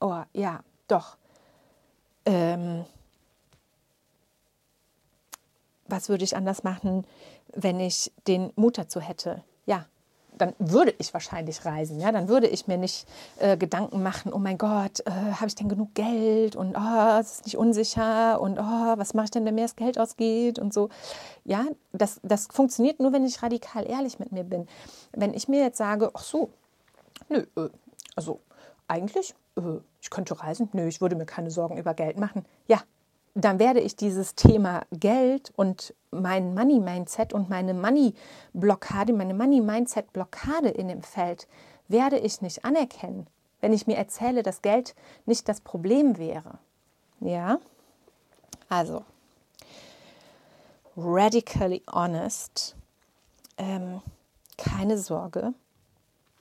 oh 0.00 0.22
ja, 0.32 0.60
doch, 0.88 1.16
ähm, 2.24 2.84
was 5.88 6.08
würde 6.08 6.24
ich 6.24 6.36
anders 6.36 6.64
machen, 6.64 7.06
wenn 7.54 7.80
ich 7.80 8.12
den 8.26 8.52
Mut 8.56 8.78
dazu 8.78 9.00
hätte? 9.00 9.42
Ja, 9.66 9.86
dann 10.38 10.54
würde 10.58 10.94
ich 10.98 11.12
wahrscheinlich 11.14 11.64
reisen. 11.64 12.00
Ja, 12.00 12.12
dann 12.12 12.28
würde 12.28 12.46
ich 12.46 12.66
mir 12.66 12.76
nicht 12.76 13.06
äh, 13.38 13.56
Gedanken 13.56 14.02
machen, 14.02 14.32
oh 14.32 14.38
mein 14.38 14.58
Gott, 14.58 15.00
äh, 15.06 15.10
habe 15.10 15.46
ich 15.46 15.54
denn 15.54 15.68
genug 15.68 15.94
Geld 15.94 16.56
und 16.56 16.76
oh, 16.76 17.18
es 17.20 17.32
ist 17.32 17.44
nicht 17.46 17.56
unsicher 17.56 18.40
und 18.40 18.58
oh, 18.58 18.62
was 18.96 19.14
mache 19.14 19.24
ich 19.24 19.30
denn, 19.30 19.44
wenn 19.44 19.54
mir 19.54 19.62
das 19.62 19.76
Geld 19.76 19.98
ausgeht 19.98 20.58
und 20.58 20.74
so. 20.74 20.88
Ja, 21.44 21.64
das, 21.92 22.20
das 22.22 22.48
funktioniert 22.50 23.00
nur, 23.00 23.12
wenn 23.12 23.24
ich 23.24 23.42
radikal 23.42 23.88
ehrlich 23.88 24.18
mit 24.18 24.32
mir 24.32 24.44
bin. 24.44 24.68
Wenn 25.12 25.32
ich 25.32 25.48
mir 25.48 25.62
jetzt 25.62 25.78
sage, 25.78 26.10
ach 26.12 26.22
so, 26.22 26.50
nö, 27.28 27.46
äh, 27.56 27.68
also 28.14 28.40
eigentlich, 28.88 29.34
äh, 29.56 29.80
ich 30.00 30.10
könnte 30.10 30.38
reisen, 30.40 30.68
nö, 30.72 30.86
ich 30.86 31.00
würde 31.00 31.16
mir 31.16 31.26
keine 31.26 31.50
Sorgen 31.50 31.78
über 31.78 31.94
Geld 31.94 32.18
machen. 32.18 32.44
Ja, 32.68 32.82
dann 33.36 33.58
werde 33.58 33.80
ich 33.80 33.96
dieses 33.96 34.34
Thema 34.34 34.86
Geld 34.92 35.52
und 35.56 35.94
mein 36.10 36.54
Money-Mindset 36.54 37.34
und 37.34 37.50
meine 37.50 37.74
Money-Blockade, 37.74 39.12
meine 39.12 39.34
Money-Mindset-Blockade 39.34 40.70
in 40.70 40.88
dem 40.88 41.02
Feld, 41.02 41.46
werde 41.86 42.18
ich 42.18 42.40
nicht 42.40 42.64
anerkennen, 42.64 43.26
wenn 43.60 43.74
ich 43.74 43.86
mir 43.86 43.98
erzähle, 43.98 44.42
dass 44.42 44.62
Geld 44.62 44.94
nicht 45.26 45.50
das 45.50 45.60
Problem 45.60 46.16
wäre. 46.16 46.58
Ja? 47.20 47.58
Also, 48.70 49.04
radically 50.96 51.82
honest, 51.92 52.74
ähm, 53.58 54.00
keine 54.56 54.96
Sorge, 54.96 55.52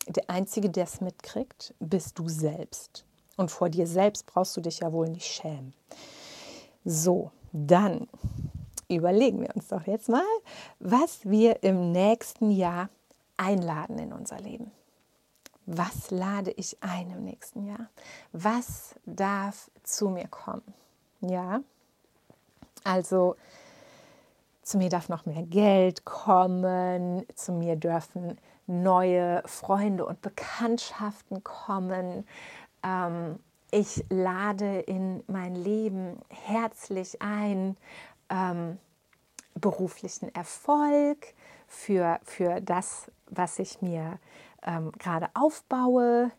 der 0.08 0.30
Einzige, 0.30 0.70
der 0.70 0.86
es 0.86 1.02
mitkriegt, 1.02 1.74
bist 1.80 2.18
du 2.18 2.30
selbst. 2.30 3.04
Und 3.36 3.52
vor 3.52 3.68
dir 3.68 3.86
selbst 3.86 4.26
brauchst 4.28 4.56
du 4.56 4.62
dich 4.62 4.80
ja 4.80 4.94
wohl 4.94 5.10
nicht 5.10 5.26
schämen. 5.26 5.74
So, 6.86 7.32
dann 7.52 8.08
überlegen 8.88 9.41
wir 9.41 9.56
uns 9.56 9.67
doch 9.67 9.88
jetzt 9.88 10.08
mal, 10.08 10.21
was 10.80 11.28
wir 11.28 11.63
im 11.63 11.91
nächsten 11.91 12.52
Jahr 12.52 12.89
einladen 13.38 13.98
in 13.98 14.13
unser 14.13 14.39
Leben. 14.39 14.71
Was 15.65 16.12
lade 16.12 16.52
ich 16.52 16.78
ein 16.82 17.10
im 17.10 17.24
nächsten 17.24 17.65
Jahr? 17.65 17.89
Was 18.32 18.93
darf 19.06 19.71
zu 19.82 20.10
mir 20.10 20.28
kommen? 20.28 20.62
Ja, 21.21 21.62
also 22.84 23.36
zu 24.62 24.78
mir 24.78 24.89
darf 24.89 25.10
noch 25.10 25.26
mehr 25.26 25.41
Geld 25.41 26.06
kommen, 26.06 27.26
zu 27.34 27.52
mir 27.52 27.76
dürfen 27.76 28.38
neue 28.67 29.41
Freunde 29.45 30.06
und 30.06 30.21
Bekanntschaften 30.21 31.43
kommen. 31.43 32.28
Ähm, 32.84 33.39
ich 33.76 34.06
lade 34.10 34.80
in 34.80 35.22
mein 35.28 35.54
Leben 35.54 36.18
herzlich 36.30 37.22
ein, 37.22 37.76
ähm, 38.30 38.78
beruflichen 39.54 40.34
Erfolg, 40.34 41.34
für, 41.68 42.20
für 42.24 42.62
das, 42.62 43.12
was 43.30 43.60
ich 43.60 43.82
mir 43.82 44.20
ähm, 44.64 44.92
gerade 44.94 45.28
aufbaue. 45.34 46.32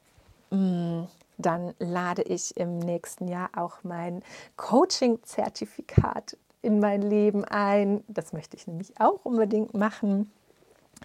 Mm, 0.51 1.03
dann 1.39 1.75
lade 1.79 2.23
ich 2.23 2.57
im 2.57 2.79
nächsten 2.79 3.29
Jahr 3.29 3.51
auch 3.55 3.79
mein 3.83 4.23
Coaching-Zertifikat 4.57 6.37
in 6.63 6.81
mein 6.81 7.03
Leben 7.03 7.45
ein. 7.45 8.03
Das 8.09 8.33
möchte 8.33 8.57
ich 8.57 8.67
nämlich 8.67 8.99
auch 8.99 9.25
unbedingt 9.25 9.75
machen. 9.75 10.31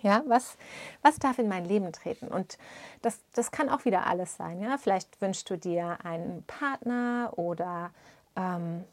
Ja, 0.02 0.24
was, 0.26 0.58
was 1.02 1.20
darf 1.20 1.38
in 1.38 1.48
mein 1.48 1.66
Leben 1.66 1.92
treten? 1.92 2.28
Und 2.28 2.58
das, 3.02 3.20
das 3.34 3.52
kann 3.52 3.70
auch 3.70 3.86
wieder 3.86 4.08
alles 4.08 4.36
sein. 4.36 4.60
Ja? 4.62 4.78
Vielleicht 4.78 5.22
wünschst 5.22 5.50
du 5.50 5.58
dir 5.58 5.98
einen 6.04 6.44
Partner 6.44 7.34
oder, 7.36 7.92
ähm, 8.36 8.84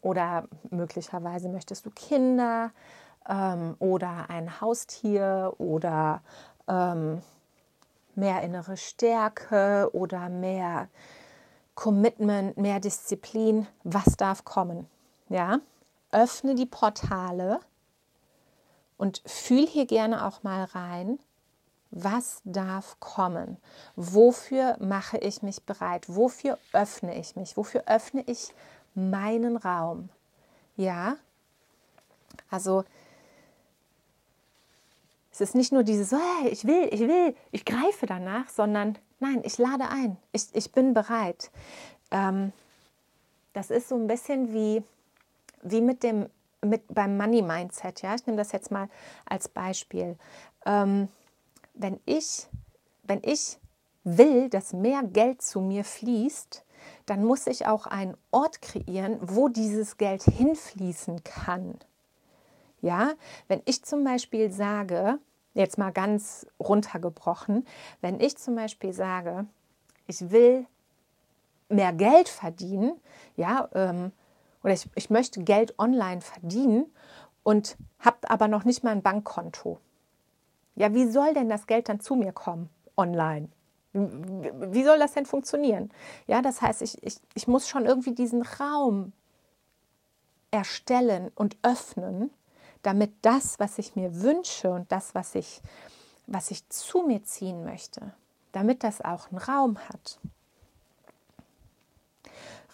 oder 0.00 0.44
möglicherweise 0.70 1.48
möchtest 1.48 1.86
du 1.86 1.90
Kinder 1.90 2.70
ähm, 3.28 3.74
oder 3.78 4.26
ein 4.28 4.60
Haustier 4.60 5.54
oder 5.58 6.22
ähm, 6.68 7.22
mehr 8.14 8.42
innere 8.42 8.76
Stärke 8.76 9.90
oder 9.92 10.28
mehr 10.28 10.88
Commitment, 11.74 12.56
mehr 12.58 12.80
Disziplin. 12.80 13.66
Was 13.82 14.16
darf 14.16 14.44
kommen? 14.44 14.86
Ja, 15.28 15.60
öffne 16.10 16.54
die 16.54 16.66
Portale 16.66 17.60
und 19.02 19.20
fühl 19.26 19.66
hier 19.66 19.86
gerne 19.86 20.24
auch 20.24 20.44
mal 20.44 20.62
rein, 20.62 21.18
was 21.90 22.40
darf 22.44 23.00
kommen? 23.00 23.56
Wofür 23.96 24.76
mache 24.78 25.18
ich 25.18 25.42
mich 25.42 25.64
bereit? 25.64 26.04
Wofür 26.06 26.56
öffne 26.72 27.18
ich 27.18 27.34
mich? 27.34 27.56
Wofür 27.56 27.82
öffne 27.86 28.22
ich 28.28 28.54
meinen 28.94 29.56
Raum? 29.56 30.08
Ja, 30.76 31.16
also 32.48 32.84
es 35.32 35.40
ist 35.40 35.56
nicht 35.56 35.72
nur 35.72 35.82
dieses, 35.82 36.12
oh, 36.12 36.46
ich 36.48 36.64
will, 36.64 36.88
ich 36.92 37.00
will, 37.00 37.34
ich 37.50 37.64
greife 37.64 38.06
danach, 38.06 38.50
sondern 38.50 38.96
nein, 39.18 39.40
ich 39.42 39.58
lade 39.58 39.88
ein, 39.88 40.16
ich, 40.30 40.44
ich 40.52 40.70
bin 40.70 40.94
bereit. 40.94 41.50
Ähm, 42.12 42.52
das 43.52 43.72
ist 43.72 43.88
so 43.88 43.96
ein 43.96 44.06
bisschen 44.06 44.52
wie, 44.52 44.84
wie 45.64 45.80
mit 45.80 46.04
dem 46.04 46.28
mit 46.64 46.82
beim 46.94 47.16
Money 47.16 47.42
Mindset, 47.42 48.02
ja, 48.02 48.14
ich 48.14 48.26
nehme 48.26 48.38
das 48.38 48.52
jetzt 48.52 48.70
mal 48.70 48.88
als 49.26 49.48
Beispiel. 49.48 50.16
Ähm, 50.64 51.08
wenn 51.74 52.00
ich, 52.04 52.48
wenn 53.02 53.20
ich 53.24 53.58
will, 54.04 54.48
dass 54.48 54.72
mehr 54.72 55.02
Geld 55.02 55.42
zu 55.42 55.60
mir 55.60 55.84
fließt, 55.84 56.64
dann 57.06 57.24
muss 57.24 57.46
ich 57.46 57.66
auch 57.66 57.86
einen 57.86 58.16
Ort 58.30 58.62
kreieren, 58.62 59.18
wo 59.20 59.48
dieses 59.48 59.96
Geld 59.96 60.22
hinfließen 60.22 61.22
kann. 61.24 61.78
Ja, 62.80 63.12
wenn 63.46 63.62
ich 63.64 63.84
zum 63.84 64.02
Beispiel 64.02 64.50
sage, 64.50 65.18
jetzt 65.54 65.78
mal 65.78 65.92
ganz 65.92 66.46
runtergebrochen, 66.58 67.66
wenn 68.00 68.20
ich 68.20 68.36
zum 68.38 68.56
Beispiel 68.56 68.92
sage, 68.92 69.46
ich 70.06 70.30
will 70.30 70.66
mehr 71.68 71.92
Geld 71.92 72.28
verdienen, 72.28 73.00
ja, 73.36 73.68
ähm, 73.74 74.12
oder 74.62 74.72
ich, 74.72 74.88
ich 74.94 75.10
möchte 75.10 75.42
Geld 75.42 75.78
online 75.78 76.20
verdienen 76.20 76.86
und 77.42 77.76
habe 77.98 78.30
aber 78.30 78.48
noch 78.48 78.64
nicht 78.64 78.84
mal 78.84 78.90
ein 78.90 79.02
Bankkonto. 79.02 79.78
Ja, 80.74 80.94
wie 80.94 81.06
soll 81.06 81.34
denn 81.34 81.48
das 81.48 81.66
Geld 81.66 81.88
dann 81.88 82.00
zu 82.00 82.14
mir 82.14 82.32
kommen 82.32 82.70
online? 82.96 83.48
Wie 83.92 84.84
soll 84.84 84.98
das 84.98 85.12
denn 85.12 85.26
funktionieren? 85.26 85.90
Ja, 86.26 86.40
das 86.40 86.62
heißt, 86.62 86.80
ich, 86.80 87.02
ich, 87.02 87.16
ich 87.34 87.46
muss 87.46 87.68
schon 87.68 87.84
irgendwie 87.84 88.14
diesen 88.14 88.42
Raum 88.42 89.12
erstellen 90.50 91.30
und 91.34 91.56
öffnen, 91.62 92.30
damit 92.82 93.12
das, 93.22 93.58
was 93.58 93.78
ich 93.78 93.94
mir 93.94 94.22
wünsche 94.22 94.70
und 94.70 94.90
das, 94.90 95.14
was 95.14 95.34
ich, 95.34 95.60
was 96.26 96.50
ich 96.50 96.68
zu 96.68 97.02
mir 97.02 97.22
ziehen 97.22 97.64
möchte, 97.64 98.14
damit 98.52 98.82
das 98.82 99.02
auch 99.02 99.28
einen 99.28 99.38
Raum 99.38 99.78
hat. 99.78 100.18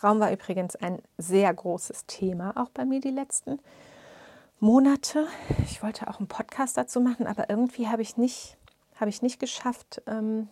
Raum 0.03 0.20
war 0.20 0.32
übrigens 0.32 0.76
ein 0.76 1.03
sehr 1.16 1.53
großes 1.53 2.07
Thema, 2.07 2.57
auch 2.57 2.68
bei 2.70 2.84
mir 2.84 3.01
die 3.01 3.11
letzten 3.11 3.59
Monate. 4.61 5.26
Ich 5.64 5.82
wollte 5.82 6.09
auch 6.09 6.18
einen 6.18 6.28
Podcast 6.28 6.76
dazu 6.76 7.01
machen, 7.01 7.26
aber 7.26 7.51
irgendwie 7.51 7.88
habe 7.88 8.03
ich 8.03 8.16
nicht, 8.16 8.57
habe 8.96 9.11
ich 9.11 9.22
nicht 9.22 9.40
geschafft, 9.40 10.03
ähm, 10.07 10.49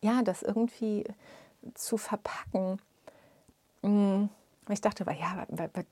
ja, 0.00 0.22
das 0.22 0.42
irgendwie 0.42 1.04
zu 1.74 1.98
verpacken. 1.98 2.80
Mm, 3.82 4.24
ich 4.70 4.80
dachte, 4.80 5.04
ja, 5.18 5.46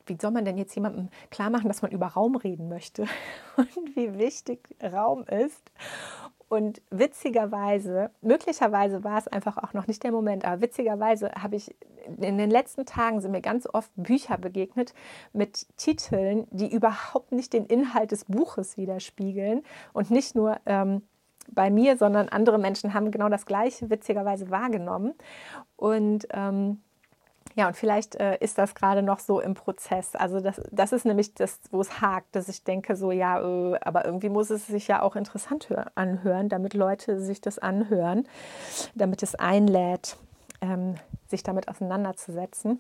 wie 0.07 0.17
soll 0.21 0.31
man 0.31 0.45
denn 0.45 0.57
jetzt 0.57 0.75
jemandem 0.75 1.09
klar 1.31 1.51
machen, 1.51 1.69
dass 1.69 1.83
man 1.83 1.91
über 1.91 2.07
Raum 2.07 2.37
reden 2.37 2.69
möchte 2.69 3.07
und 3.57 3.97
wie 3.97 4.19
wichtig 4.19 4.61
Raum 4.83 5.25
ist 5.25 5.71
Und 6.49 6.81
witzigerweise, 6.91 8.11
möglicherweise 8.23 9.05
war 9.05 9.19
es 9.19 9.29
einfach 9.29 9.59
auch 9.59 9.75
noch 9.75 9.87
nicht 9.87 10.03
der 10.03 10.13
Moment, 10.13 10.45
aber 10.47 10.63
witzigerweise 10.63 11.31
habe 11.33 11.57
ich 11.57 11.75
in 12.07 12.39
den 12.39 12.51
letzten 12.51 12.87
Tagen 12.87 13.21
sind 13.21 13.33
mir 13.33 13.43
ganz 13.43 13.69
oft 13.71 13.91
Bücher 13.97 14.39
begegnet 14.39 14.95
mit 15.35 15.67
Titeln, 15.77 16.47
die 16.51 16.73
überhaupt 16.73 17.33
nicht 17.33 17.53
den 17.53 17.67
Inhalt 17.67 18.13
des 18.13 18.25
Buches 18.25 18.79
widerspiegeln 18.79 19.63
und 19.93 20.11
nicht 20.11 20.35
nur 20.35 20.59
ähm, 20.65 21.03
bei 21.51 21.71
mir, 21.71 21.97
sondern 21.97 22.29
andere 22.29 22.59
Menschen 22.59 22.95
haben 22.95 23.11
genau 23.11 23.29
das 23.29 23.47
Gleiche 23.47 23.91
witzigerweise 23.91 24.51
wahrgenommen. 24.51 25.15
Und 25.77 26.27
ähm, 26.31 26.81
ja, 27.59 27.67
und 27.67 27.77
vielleicht 27.77 28.15
äh, 28.15 28.37
ist 28.39 28.57
das 28.57 28.77
gerade 28.77 29.03
noch 29.03 29.19
so 29.19 29.41
im 29.41 29.55
Prozess. 29.55 30.15
Also 30.15 30.39
das, 30.39 30.61
das 30.71 30.93
ist 30.93 31.05
nämlich 31.05 31.35
das, 31.35 31.59
wo 31.73 31.81
es 31.81 32.01
hakt, 32.01 32.37
dass 32.37 32.49
ich 32.49 32.63
denke, 32.63 32.95
so 32.95 33.11
ja, 33.11 33.41
äh, 33.41 33.77
aber 33.81 34.05
irgendwie 34.05 34.29
muss 34.29 34.51
es 34.51 34.69
sich 34.69 34.87
ja 34.87 35.03
auch 35.03 35.17
interessant 35.17 35.67
anhören, 35.97 36.49
damit 36.49 36.75
Leute 36.75 37.21
sich 37.21 37.41
das 37.41 37.59
anhören, 37.59 38.29
damit 38.95 39.25
es 39.25 39.35
einlädt, 39.35 40.17
ähm, 40.61 40.95
sich 41.27 41.43
damit 41.43 41.67
auseinanderzusetzen. 41.67 42.79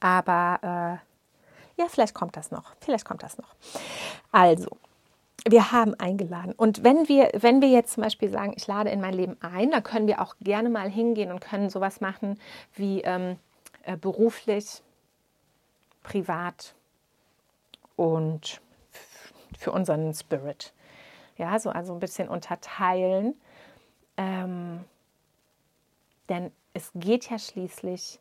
Aber 0.00 0.58
äh, 0.62 1.80
ja, 1.80 1.88
vielleicht 1.88 2.14
kommt 2.14 2.36
das 2.36 2.50
noch. 2.50 2.74
Vielleicht 2.80 3.04
kommt 3.04 3.22
das 3.22 3.38
noch. 3.38 3.54
Also, 4.32 4.76
wir 5.48 5.70
haben 5.70 5.94
eingeladen. 5.94 6.52
Und 6.56 6.82
wenn 6.82 7.08
wir, 7.08 7.30
wenn 7.34 7.62
wir 7.62 7.68
jetzt 7.68 7.92
zum 7.92 8.02
Beispiel 8.02 8.28
sagen, 8.28 8.54
ich 8.56 8.66
lade 8.66 8.90
in 8.90 9.00
mein 9.00 9.14
Leben 9.14 9.36
ein, 9.40 9.70
dann 9.70 9.84
können 9.84 10.08
wir 10.08 10.20
auch 10.20 10.34
gerne 10.40 10.68
mal 10.68 10.90
hingehen 10.90 11.30
und 11.30 11.40
können 11.40 11.70
sowas 11.70 12.00
machen 12.00 12.40
wie 12.74 13.02
ähm, 13.02 13.22
äh, 13.32 13.36
beruflich, 13.96 14.82
privat 16.02 16.74
und 17.96 18.60
für 19.58 19.72
unseren 19.72 20.12
Spirit. 20.14 20.72
Ja, 21.36 21.58
so 21.58 21.70
also 21.70 21.92
ein 21.92 22.00
bisschen 22.00 22.28
unterteilen. 22.28 23.34
Ähm, 24.16 24.84
denn 26.28 26.52
es 26.74 26.90
geht 26.94 27.30
ja 27.30 27.38
schließlich 27.38 28.20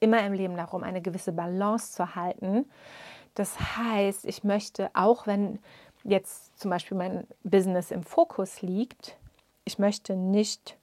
immer 0.00 0.24
im 0.24 0.32
Leben 0.32 0.56
darum, 0.56 0.82
eine 0.82 1.02
gewisse 1.02 1.32
Balance 1.32 1.92
zu 1.92 2.14
halten. 2.14 2.68
Das 3.34 3.58
heißt, 3.76 4.24
ich 4.24 4.44
möchte, 4.44 4.90
auch 4.94 5.26
wenn 5.26 5.60
jetzt 6.04 6.58
zum 6.58 6.70
Beispiel 6.70 6.96
mein 6.96 7.26
Business 7.44 7.90
im 7.90 8.02
Fokus 8.02 8.62
liegt, 8.62 9.16
ich 9.64 9.78
möchte 9.78 10.16
nicht 10.16 10.76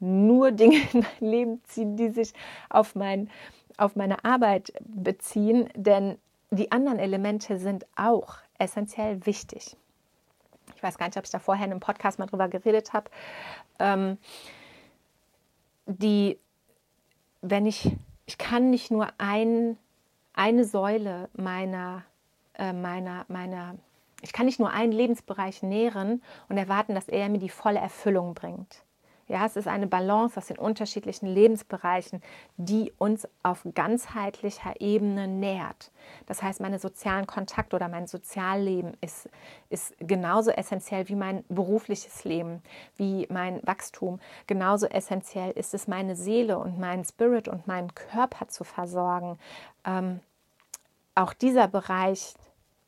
nur 0.00 0.52
Dinge 0.52 0.76
in 0.92 1.00
mein 1.00 1.30
Leben 1.30 1.64
ziehen, 1.64 1.96
die 1.96 2.10
sich 2.10 2.32
auf, 2.68 2.94
mein, 2.94 3.30
auf 3.76 3.96
meine 3.96 4.24
Arbeit 4.24 4.72
beziehen, 4.80 5.68
denn 5.74 6.18
die 6.50 6.72
anderen 6.72 6.98
Elemente 6.98 7.58
sind 7.58 7.86
auch 7.96 8.36
essentiell 8.58 9.24
wichtig. 9.26 9.76
Ich 10.76 10.82
weiß 10.82 10.98
gar 10.98 11.06
nicht, 11.06 11.18
ob 11.18 11.24
ich 11.24 11.30
da 11.30 11.38
vorher 11.38 11.66
in 11.66 11.72
einem 11.72 11.80
Podcast 11.80 12.18
mal 12.18 12.26
drüber 12.26 12.48
geredet 12.48 12.92
habe. 12.92 13.10
Ähm, 13.78 14.18
die, 15.86 16.38
wenn 17.40 17.66
ich, 17.66 17.96
ich 18.26 18.38
kann 18.38 18.70
nicht 18.70 18.90
nur 18.90 19.08
ein, 19.18 19.76
eine 20.34 20.64
Säule 20.64 21.28
meiner, 21.32 22.04
äh, 22.54 22.72
meiner, 22.72 23.24
meiner, 23.28 23.74
ich 24.22 24.32
kann 24.32 24.46
nicht 24.46 24.60
nur 24.60 24.70
einen 24.70 24.92
Lebensbereich 24.92 25.62
nähren 25.62 26.22
und 26.48 26.58
erwarten, 26.58 26.94
dass 26.94 27.08
er 27.08 27.28
mir 27.28 27.38
die 27.38 27.48
volle 27.48 27.78
Erfüllung 27.78 28.34
bringt. 28.34 28.82
Ja, 29.28 29.44
es 29.44 29.56
ist 29.56 29.68
eine 29.68 29.86
Balance 29.86 30.38
aus 30.38 30.46
den 30.46 30.58
unterschiedlichen 30.58 31.26
Lebensbereichen, 31.26 32.22
die 32.56 32.92
uns 32.96 33.28
auf 33.42 33.62
ganzheitlicher 33.74 34.80
Ebene 34.80 35.28
nährt. 35.28 35.92
Das 36.26 36.42
heißt, 36.42 36.60
meine 36.60 36.78
sozialen 36.78 37.26
Kontakte 37.26 37.76
oder 37.76 37.88
mein 37.88 38.06
Sozialleben 38.06 38.96
ist, 39.02 39.28
ist 39.68 39.94
genauso 39.98 40.50
essentiell 40.50 41.08
wie 41.10 41.14
mein 41.14 41.44
berufliches 41.50 42.24
Leben, 42.24 42.62
wie 42.96 43.26
mein 43.30 43.60
Wachstum. 43.66 44.18
Genauso 44.46 44.86
essentiell 44.86 45.50
ist 45.50 45.74
es, 45.74 45.86
meine 45.86 46.16
Seele 46.16 46.58
und 46.58 46.78
meinen 46.78 47.04
Spirit 47.04 47.48
und 47.48 47.66
meinen 47.66 47.94
Körper 47.94 48.48
zu 48.48 48.64
versorgen. 48.64 49.38
Ähm, 49.84 50.20
auch 51.14 51.34
dieser 51.34 51.68
Bereich 51.68 52.34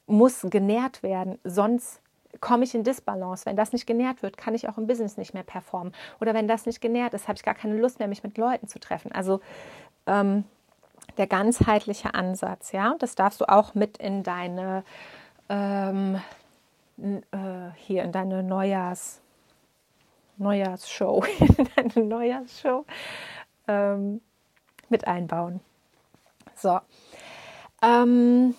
muss 0.06 0.46
genährt 0.48 1.02
werden, 1.02 1.38
sonst 1.44 2.00
komme 2.40 2.64
ich 2.64 2.74
in 2.74 2.84
Disbalance. 2.84 3.46
Wenn 3.46 3.56
das 3.56 3.72
nicht 3.72 3.86
genährt 3.86 4.22
wird, 4.22 4.36
kann 4.36 4.54
ich 4.54 4.68
auch 4.68 4.78
im 4.78 4.86
Business 4.86 5.16
nicht 5.16 5.34
mehr 5.34 5.42
performen. 5.42 5.92
Oder 6.20 6.34
wenn 6.34 6.48
das 6.48 6.66
nicht 6.66 6.80
genährt 6.80 7.14
ist, 7.14 7.28
habe 7.28 7.36
ich 7.36 7.42
gar 7.42 7.54
keine 7.54 7.76
Lust 7.76 7.98
mehr, 7.98 8.08
mich 8.08 8.22
mit 8.22 8.38
Leuten 8.38 8.68
zu 8.68 8.78
treffen. 8.78 9.12
Also 9.12 9.40
ähm, 10.06 10.44
der 11.18 11.26
ganzheitliche 11.26 12.14
Ansatz, 12.14 12.72
ja, 12.72 12.94
das 12.98 13.14
darfst 13.14 13.40
du 13.40 13.48
auch 13.48 13.74
mit 13.74 13.98
in 13.98 14.22
deine 14.22 14.84
ähm, 15.48 16.20
äh, 16.98 17.70
hier 17.76 18.02
in 18.04 18.12
deine 18.12 18.42
Neujahrs 18.42 19.20
Neujahrsshow, 20.36 21.22
in 21.40 21.68
deine 21.76 22.06
Neujahrsshow 22.06 22.86
ähm, 23.68 24.20
mit 24.88 25.06
einbauen. 25.06 25.60
So. 26.54 26.80
Ähm, 27.82 28.54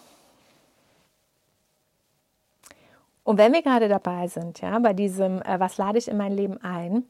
Und 3.31 3.37
wenn 3.37 3.53
wir 3.53 3.61
gerade 3.61 3.87
dabei 3.87 4.27
sind, 4.27 4.59
ja, 4.59 4.77
bei 4.79 4.91
diesem, 4.91 5.41
äh, 5.43 5.57
was 5.57 5.77
lade 5.77 5.97
ich 5.97 6.09
in 6.09 6.17
mein 6.17 6.33
Leben 6.33 6.61
ein, 6.61 7.05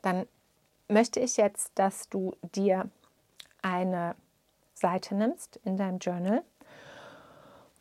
dann 0.00 0.28
möchte 0.86 1.18
ich 1.18 1.36
jetzt, 1.36 1.72
dass 1.74 2.08
du 2.08 2.36
dir 2.54 2.88
eine 3.60 4.14
Seite 4.74 5.16
nimmst 5.16 5.58
in 5.64 5.76
deinem 5.76 5.98
Journal 5.98 6.44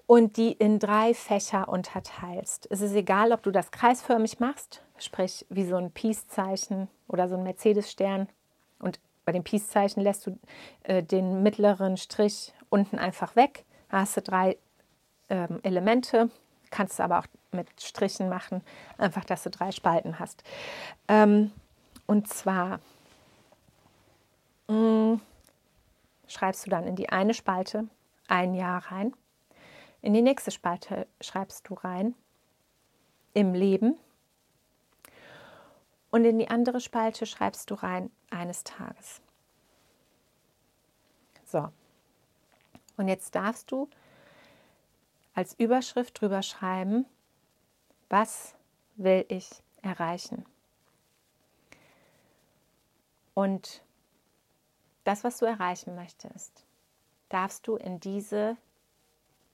und 0.08 0.38
die 0.38 0.51
in 0.54 0.80
drei 0.80 1.14
Fächer 1.14 1.70
unterteilst. 1.70 2.66
Es 2.72 2.82
ist 2.82 2.95
egal, 2.95 3.32
ob 3.32 3.43
du 3.43 3.51
das 3.51 3.70
kreisförmig 3.70 4.39
machst, 4.39 4.82
sprich 4.97 5.45
wie 5.49 5.66
so 5.66 5.76
ein 5.76 5.91
Peace-Zeichen 5.91 6.88
oder 7.08 7.30
so 7.30 7.36
ein 7.36 7.43
Mercedes-Stern. 7.43 8.30
Und 8.80 8.99
bei 9.26 9.32
dem 9.32 9.43
Peace-Zeichen 9.43 10.01
lässt 10.01 10.26
du 10.26 10.39
äh, 10.86 11.04
den 11.04 11.43
mittleren 11.43 11.97
Strich 11.97 12.51
unten 12.72 12.97
einfach 12.97 13.36
weg. 13.36 13.64
Da 13.91 13.99
hast 13.99 14.18
du 14.18 14.24
drei 14.24 14.58
ähm, 15.30 15.60
Elemente 15.62 16.32
Kannst 16.74 16.99
aber 16.99 17.20
auch 17.20 17.28
mit 17.54 17.68
Strichen 17.82 18.30
machen, 18.30 18.62
einfach, 18.97 19.26
dass 19.26 19.43
du 19.43 19.49
drei 19.49 19.72
Spalten 19.72 20.20
hast. 20.20 20.43
Ähm, 21.08 21.51
und 22.06 22.28
zwar 22.28 22.80
mh, 24.68 24.76
mm, 24.76 25.22
schreibst 26.28 26.66
du 26.66 26.70
dann 26.70 26.88
in 26.88 26.95
die 26.95 27.10
eine 27.10 27.34
Spalte 27.34 27.88
ein 28.28 28.54
Jahr 28.54 28.91
rein. 28.91 29.14
In 30.01 30.14
die 30.14 30.22
nächste 30.22 30.51
Spalte 30.51 31.08
schreibst 31.22 31.70
du 31.70 31.76
rein 31.76 32.16
im 33.34 33.54
Leben. 33.54 33.97
Und 36.12 36.26
in 36.26 36.38
die 36.38 36.49
andere 36.49 36.80
Spalte 36.80 37.26
schreibst 37.26 37.72
du 37.72 37.76
rein 37.76 38.12
eines 38.30 38.64
Tages. 38.64 39.22
So. 41.45 41.70
Und 42.97 43.08
jetzt 43.08 43.34
darfst 43.34 43.72
du 43.72 43.89
als 45.34 45.54
Überschrift 45.56 46.22
drüber 46.22 46.43
schreiben, 46.43 47.06
was 48.14 48.53
will 48.95 49.26
ich 49.28 49.49
erreichen? 49.82 50.45
Und 53.34 53.82
das, 55.03 55.24
was 55.24 55.39
du 55.39 55.45
erreichen 55.45 55.95
möchtest, 55.95 56.64
darfst 57.30 57.68
du 57.68 57.76
in 57.76 57.99
diese 57.99 58.55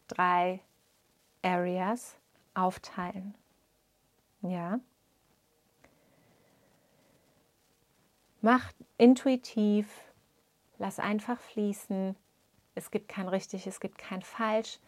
drei 0.10 0.60
Areas 1.41 2.18
aufteilen. 2.53 3.34
Ja? 4.41 4.82
Mach 8.41 8.74
intuitiv, 8.97 9.88
lass 10.80 10.99
einfach 10.99 11.39
fließen. 11.39 12.14
Es 12.76 12.91
gibt 12.91 13.07
kein 13.07 13.30
richtig, 13.30 13.68
es 13.68 13.80
gibt 13.80 13.97
kein 13.97 14.22
falsch 14.22 14.80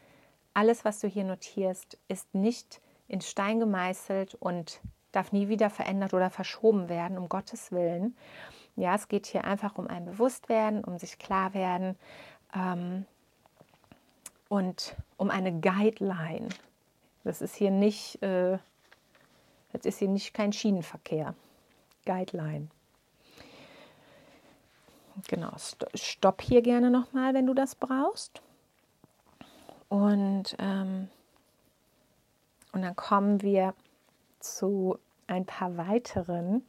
alles, 0.53 0.83
was 0.83 0.99
du 0.99 1.07
hier 1.07 1.23
notierst, 1.23 1.97
ist 2.07 2.33
nicht 2.35 2.81
in 3.11 3.19
Stein 3.19 3.59
gemeißelt 3.59 4.35
und 4.35 4.79
darf 5.11 5.33
nie 5.33 5.49
wieder 5.49 5.69
verändert 5.69 6.13
oder 6.13 6.29
verschoben 6.29 6.87
werden, 6.87 7.17
um 7.17 7.27
Gottes 7.27 7.73
Willen. 7.73 8.15
Ja, 8.77 8.95
es 8.95 9.09
geht 9.09 9.25
hier 9.25 9.43
einfach 9.43 9.77
um 9.77 9.87
ein 9.87 10.05
Bewusstwerden, 10.05 10.81
um 10.85 10.97
sich 10.97 11.19
klar 11.19 11.53
werden 11.53 11.97
ähm, 12.55 13.05
und 14.47 14.95
um 15.17 15.29
eine 15.29 15.51
Guideline. 15.59 16.47
Das 17.25 17.41
ist 17.41 17.55
hier 17.55 17.69
nicht, 17.69 18.23
äh, 18.23 18.57
das 19.73 19.83
ist 19.83 19.99
hier 19.99 20.07
nicht 20.07 20.33
kein 20.33 20.53
Schienenverkehr. 20.53 21.35
Guideline. 22.05 22.69
Genau, 25.27 25.51
stopp 25.93 26.41
hier 26.41 26.61
gerne 26.61 26.89
nochmal, 26.89 27.33
wenn 27.33 27.45
du 27.45 27.53
das 27.53 27.75
brauchst. 27.75 28.41
Und, 29.89 30.55
ähm, 30.57 31.09
und 32.71 32.81
dann 32.81 32.95
kommen 32.95 33.41
wir 33.41 33.73
zu 34.39 34.97
ein 35.27 35.45
paar 35.45 35.77
weiteren 35.77 36.63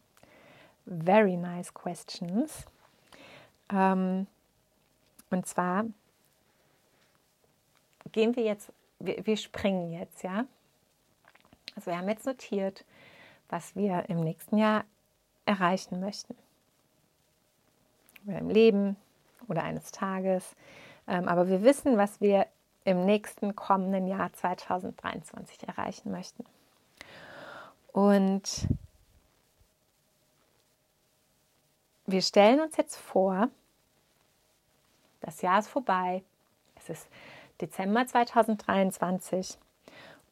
very 0.86 1.36
nice 1.36 1.72
questions. 1.72 2.66
Ähm, 3.70 4.26
und 5.30 5.46
zwar 5.46 5.84
gehen 8.10 8.36
wir 8.36 8.44
jetzt, 8.44 8.72
wir, 8.98 9.24
wir 9.26 9.36
springen 9.36 9.92
jetzt, 9.92 10.22
ja. 10.22 10.44
Also 11.74 11.90
wir 11.90 11.98
haben 11.98 12.08
jetzt 12.08 12.26
notiert, 12.26 12.84
was 13.48 13.74
wir 13.74 14.08
im 14.08 14.20
nächsten 14.20 14.58
Jahr 14.58 14.84
erreichen 15.46 16.00
möchten. 16.00 16.36
Oder 18.26 18.38
im 18.38 18.50
Leben 18.50 18.96
oder 19.48 19.62
eines 19.62 19.90
Tages. 19.90 20.54
Ähm, 21.08 21.28
aber 21.28 21.48
wir 21.48 21.62
wissen, 21.62 21.96
was 21.96 22.20
wir 22.20 22.46
im 22.84 23.04
nächsten 23.04 23.54
kommenden 23.54 24.06
Jahr 24.06 24.32
2023 24.32 25.68
erreichen 25.68 26.10
möchten. 26.10 26.44
Und 27.92 28.66
wir 32.06 32.22
stellen 32.22 32.60
uns 32.60 32.76
jetzt 32.76 32.96
vor, 32.96 33.48
das 35.20 35.42
Jahr 35.42 35.60
ist 35.60 35.68
vorbei, 35.68 36.22
es 36.74 36.88
ist 36.88 37.08
Dezember 37.60 38.06
2023 38.06 39.56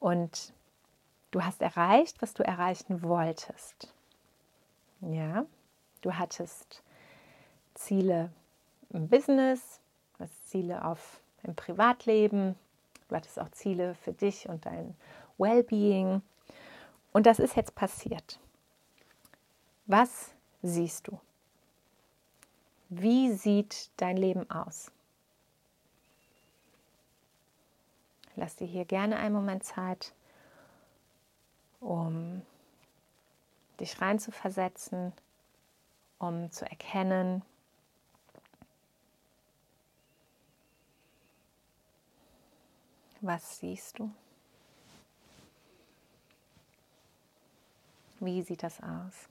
und 0.00 0.52
du 1.30 1.44
hast 1.44 1.62
erreicht, 1.62 2.20
was 2.22 2.34
du 2.34 2.42
erreichen 2.42 3.02
wolltest. 3.02 3.92
Ja, 5.00 5.46
du 6.00 6.14
hattest 6.18 6.82
Ziele 7.74 8.30
im 8.90 9.08
Business, 9.08 9.80
du 10.18 10.24
hast 10.24 10.50
Ziele 10.50 10.84
auf 10.84 11.20
im 11.42 11.54
Privatleben, 11.54 12.54
du 13.08 13.16
hattest 13.16 13.38
auch 13.38 13.50
Ziele 13.50 13.94
für 13.94 14.12
dich 14.12 14.48
und 14.48 14.66
dein 14.66 14.94
Wellbeing. 15.38 16.22
Und 17.12 17.26
das 17.26 17.38
ist 17.38 17.56
jetzt 17.56 17.74
passiert. 17.74 18.38
Was 19.86 20.32
siehst 20.62 21.08
du? 21.08 21.18
Wie 22.88 23.32
sieht 23.32 23.90
dein 23.96 24.16
Leben 24.16 24.48
aus? 24.50 24.90
Lass 28.36 28.56
dir 28.56 28.66
hier 28.66 28.84
gerne 28.84 29.16
einen 29.16 29.34
Moment 29.34 29.64
Zeit, 29.64 30.12
um 31.80 32.42
dich 33.80 34.00
reinzuversetzen, 34.00 35.12
um 36.18 36.50
zu 36.52 36.64
erkennen, 36.64 37.42
was 43.20 43.58
siehst 43.58 43.98
du? 43.98 44.10
Wie 48.20 48.42
sieht 48.42 48.62
das 48.62 48.80
aus? 48.82 49.28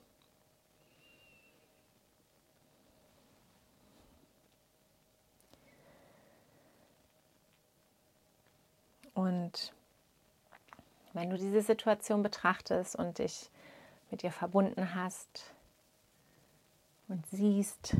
Und 9.14 9.72
wenn 11.12 11.30
du 11.30 11.36
diese 11.36 11.62
Situation 11.62 12.22
betrachtest 12.22 12.96
und 12.96 13.18
dich 13.18 13.50
mit 14.10 14.24
ihr 14.24 14.32
verbunden 14.32 14.94
hast 14.94 15.52
und 17.08 17.26
siehst, 17.26 17.96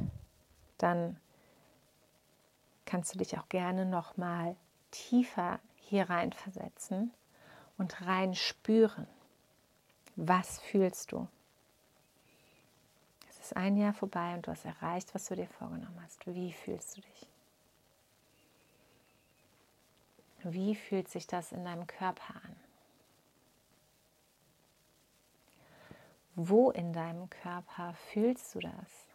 dann 0.78 1.20
kannst 2.86 3.14
du 3.14 3.18
dich 3.18 3.38
auch 3.38 3.48
gerne 3.48 3.84
noch 3.84 4.16
mal 4.16 4.56
tiefer 4.90 5.60
hier 5.90 6.08
rein 6.08 6.32
versetzen 6.32 7.12
und 7.76 8.00
rein 8.06 8.36
spüren. 8.36 9.08
Was 10.14 10.60
fühlst 10.60 11.10
du? 11.10 11.26
Es 13.28 13.40
ist 13.40 13.56
ein 13.56 13.76
Jahr 13.76 13.92
vorbei 13.92 14.34
und 14.34 14.46
du 14.46 14.52
hast 14.52 14.64
erreicht, 14.64 15.12
was 15.14 15.26
du 15.26 15.34
dir 15.34 15.48
vorgenommen 15.48 16.00
hast. 16.04 16.24
Wie 16.26 16.52
fühlst 16.52 16.96
du 16.96 17.00
dich? 17.00 17.26
Wie 20.44 20.74
fühlt 20.76 21.08
sich 21.08 21.26
das 21.26 21.50
in 21.50 21.64
deinem 21.64 21.86
Körper 21.88 22.36
an? 22.36 22.56
Wo 26.36 26.70
in 26.70 26.92
deinem 26.92 27.28
Körper 27.28 27.94
fühlst 27.94 28.54
du 28.54 28.60
das? 28.60 29.09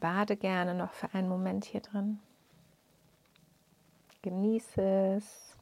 Bade 0.00 0.36
gerne 0.36 0.74
noch 0.74 0.92
für 0.92 1.12
einen 1.14 1.28
Moment 1.28 1.64
hier 1.64 1.80
drin. 1.80 2.20
Genieße 4.22 4.82
es. 5.16 5.56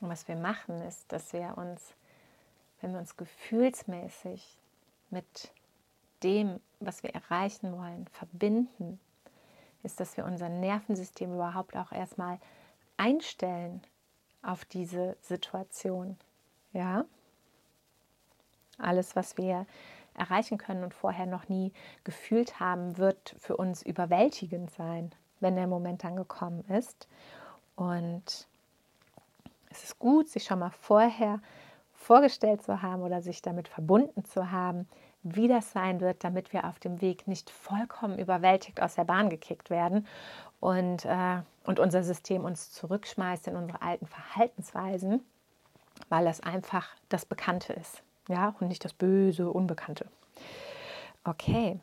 Und 0.00 0.08
was 0.08 0.26
wir 0.28 0.36
machen, 0.36 0.80
ist, 0.82 1.12
dass 1.12 1.32
wir 1.34 1.58
uns, 1.58 1.94
wenn 2.80 2.92
wir 2.92 3.00
uns 3.00 3.16
gefühlsmäßig 3.16 4.56
mit 5.10 5.52
dem, 6.22 6.60
was 6.80 7.02
wir 7.02 7.14
erreichen 7.14 7.76
wollen, 7.76 8.06
verbinden, 8.08 8.98
ist, 9.82 10.00
dass 10.00 10.16
wir 10.16 10.24
unser 10.24 10.48
Nervensystem 10.48 11.34
überhaupt 11.34 11.76
auch 11.76 11.92
erstmal 11.92 12.38
einstellen 13.00 13.80
auf 14.42 14.64
diese 14.66 15.16
Situation. 15.22 16.18
Ja? 16.72 17.06
Alles, 18.78 19.16
was 19.16 19.38
wir 19.38 19.66
erreichen 20.14 20.58
können 20.58 20.84
und 20.84 20.92
vorher 20.92 21.26
noch 21.26 21.48
nie 21.48 21.72
gefühlt 22.04 22.60
haben, 22.60 22.98
wird 22.98 23.34
für 23.38 23.56
uns 23.56 23.82
überwältigend 23.82 24.70
sein, 24.70 25.12
wenn 25.40 25.56
der 25.56 25.66
Moment 25.66 26.04
dann 26.04 26.16
gekommen 26.16 26.62
ist. 26.68 27.08
Und 27.74 28.46
es 29.70 29.84
ist 29.84 29.98
gut, 29.98 30.28
sich 30.28 30.44
schon 30.44 30.58
mal 30.58 30.70
vorher 30.70 31.40
vorgestellt 31.94 32.62
zu 32.62 32.82
haben 32.82 33.02
oder 33.02 33.22
sich 33.22 33.40
damit 33.40 33.68
verbunden 33.68 34.24
zu 34.24 34.50
haben, 34.50 34.86
wie 35.22 35.48
das 35.48 35.72
sein 35.72 36.00
wird, 36.00 36.22
damit 36.24 36.52
wir 36.52 36.66
auf 36.66 36.78
dem 36.78 37.00
Weg 37.00 37.26
nicht 37.26 37.48
vollkommen 37.50 38.18
überwältigt 38.18 38.82
aus 38.82 38.94
der 38.94 39.04
Bahn 39.04 39.30
gekickt 39.30 39.70
werden 39.70 40.06
und, 40.60 41.04
äh, 41.04 41.42
und 41.64 41.78
unser 41.78 42.02
System 42.02 42.44
uns 42.44 42.72
zurückschmeißt 42.72 43.48
in 43.48 43.56
unsere 43.56 43.82
alten 43.82 44.06
Verhaltensweisen, 44.06 45.24
weil 46.08 46.24
das 46.24 46.40
einfach 46.40 46.88
das 47.08 47.24
Bekannte 47.24 47.72
ist, 47.72 48.02
ja, 48.28 48.54
und 48.60 48.68
nicht 48.68 48.84
das 48.84 48.92
Böse, 48.92 49.50
Unbekannte. 49.50 50.06
Okay. 51.24 51.78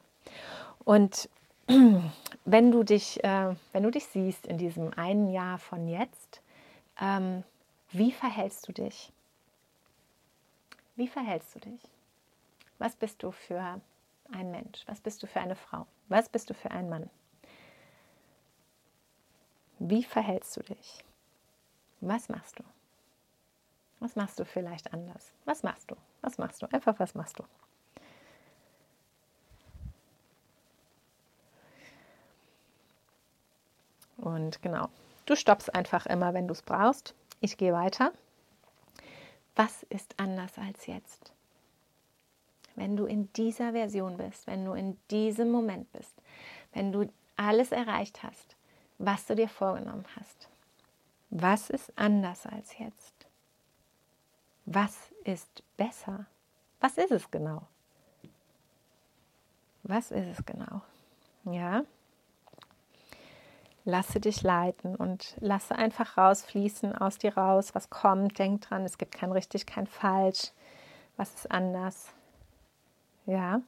Und 0.83 1.29
wenn 2.45 2.71
du 2.71 2.83
dich, 2.83 3.23
äh, 3.23 3.55
wenn 3.71 3.83
du 3.83 3.91
dich 3.91 4.05
siehst 4.07 4.47
in 4.47 4.57
diesem 4.57 4.93
einen 4.97 5.29
Jahr 5.29 5.57
von 5.57 5.87
jetzt, 5.87 6.41
ähm, 6.99 7.43
wie 7.91 8.11
verhältst 8.11 8.67
du 8.67 8.73
dich? 8.73 9.11
Wie 10.95 11.07
verhältst 11.07 11.55
du 11.55 11.59
dich? 11.59 11.81
Was 12.79 12.95
bist 12.95 13.21
du 13.23 13.31
für 13.31 13.79
ein 14.31 14.51
Mensch? 14.51 14.83
Was 14.87 14.99
bist 15.01 15.21
du 15.21 15.27
für 15.27 15.39
eine 15.39 15.55
Frau? 15.55 15.85
Was 16.09 16.29
bist 16.29 16.49
du 16.49 16.53
für 16.53 16.71
ein 16.71 16.89
Mann? 16.89 17.09
Wie 19.79 20.03
verhältst 20.03 20.57
du 20.57 20.61
dich? 20.61 21.03
Was 22.01 22.29
machst 22.29 22.59
du? 22.59 22.63
Was 23.99 24.15
machst 24.15 24.39
du 24.39 24.45
vielleicht 24.45 24.93
anders? 24.93 25.33
Was 25.45 25.63
machst 25.63 25.89
du? 25.89 25.95
Was 26.21 26.37
machst 26.37 26.61
du? 26.61 26.67
Einfach, 26.71 26.99
was 26.99 27.15
machst 27.15 27.39
du? 27.39 27.43
Und 34.17 34.61
genau, 34.61 34.89
du 35.25 35.35
stoppst 35.35 35.73
einfach 35.73 36.05
immer, 36.05 36.33
wenn 36.33 36.47
du 36.47 36.51
es 36.53 36.61
brauchst. 36.61 37.15
Ich 37.39 37.57
gehe 37.57 37.73
weiter. 37.73 38.11
Was 39.55 39.83
ist 39.83 40.19
anders 40.19 40.57
als 40.57 40.85
jetzt? 40.87 41.33
Wenn 42.75 42.95
du 42.95 43.05
in 43.05 43.31
dieser 43.33 43.71
Version 43.71 44.17
bist, 44.17 44.45
wenn 44.45 44.65
du 44.65 44.73
in 44.73 44.99
diesem 45.09 45.49
Moment 45.49 45.91
bist, 45.93 46.13
wenn 46.73 46.91
du 46.91 47.11
alles 47.35 47.71
erreicht 47.71 48.21
hast, 48.21 48.56
was 48.97 49.25
du 49.25 49.35
dir 49.35 49.49
vorgenommen 49.49 50.05
hast. 50.15 50.49
Was 51.29 51.69
ist 51.69 51.91
anders 51.97 52.45
als 52.45 52.77
jetzt? 52.77 53.13
Was 54.65 54.97
ist 55.23 55.63
besser? 55.75 56.25
Was 56.79 56.97
ist 56.97 57.11
es 57.11 57.29
genau? 57.31 57.63
Was 59.83 60.11
ist 60.11 60.27
es 60.27 60.45
genau? 60.45 60.81
Ja, 61.45 61.83
lasse 63.87 64.19
dich 64.19 64.43
leiten 64.43 64.95
und 64.97 65.35
lasse 65.39 65.73
einfach 65.73 66.17
rausfließen 66.17 66.93
aus 66.93 67.17
dir 67.17 67.37
raus, 67.37 67.73
was 67.73 67.89
kommt. 67.89 68.37
Denk 68.37 68.61
dran, 68.61 68.83
es 68.83 68.97
gibt 68.97 69.13
kein 69.15 69.31
richtig, 69.31 69.65
kein 69.65 69.87
falsch. 69.87 70.51
Was 71.15 71.33
ist 71.33 71.49
anders? 71.49 72.13
Ja. 73.25 73.61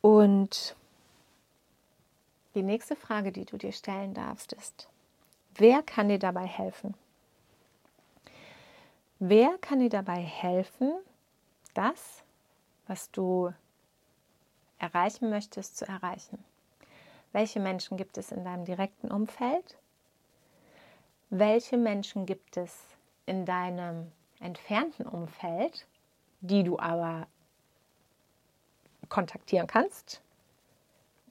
Und 0.00 0.76
die 2.54 2.62
nächste 2.62 2.96
Frage, 2.96 3.32
die 3.32 3.44
du 3.44 3.56
dir 3.56 3.72
stellen 3.72 4.14
darfst, 4.14 4.52
ist, 4.52 4.88
wer 5.56 5.82
kann 5.82 6.08
dir 6.08 6.18
dabei 6.18 6.46
helfen? 6.46 6.94
Wer 9.18 9.58
kann 9.58 9.80
dir 9.80 9.90
dabei 9.90 10.20
helfen, 10.20 10.92
das, 11.74 12.22
was 12.86 13.10
du 13.10 13.52
erreichen 14.78 15.28
möchtest, 15.30 15.76
zu 15.76 15.86
erreichen? 15.86 16.42
Welche 17.32 17.60
Menschen 17.60 17.96
gibt 17.96 18.16
es 18.16 18.32
in 18.32 18.44
deinem 18.44 18.64
direkten 18.64 19.10
Umfeld? 19.10 19.76
Welche 21.30 21.76
Menschen 21.76 22.26
gibt 22.26 22.56
es 22.56 22.74
in 23.26 23.44
deinem 23.44 24.10
entfernten 24.40 25.06
Umfeld, 25.06 25.86
die 26.40 26.62
du 26.62 26.78
aber 26.78 27.26
kontaktieren 29.08 29.66
kannst, 29.66 30.20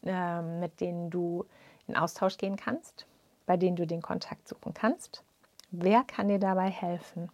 äh, 0.05 0.41
mit 0.41 0.79
denen 0.81 1.09
du 1.09 1.45
in 1.87 1.95
Austausch 1.95 2.37
gehen 2.37 2.57
kannst, 2.57 3.05
bei 3.45 3.57
denen 3.57 3.75
du 3.75 3.87
den 3.87 4.01
Kontakt 4.01 4.47
suchen 4.47 4.73
kannst? 4.73 5.23
Wer 5.71 6.03
kann 6.03 6.29
dir 6.29 6.39
dabei 6.39 6.69
helfen? 6.69 7.29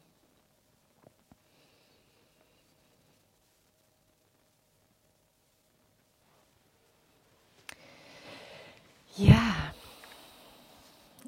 Ja, 9.16 9.72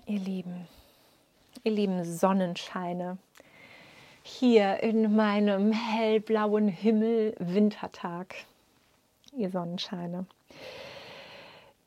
ihr 0.08 0.20
Lieben, 0.20 0.68
ihr 1.64 1.72
lieben 1.72 2.04
Sonnenscheine, 2.04 3.20
hier 4.24 4.82
in 4.82 5.16
meinem 5.16 5.72
hellblauen 5.72 6.68
Himmel 6.68 7.36
Wintertag, 7.38 8.34
ihr 9.38 9.50
Sonnenscheine. 9.50 10.26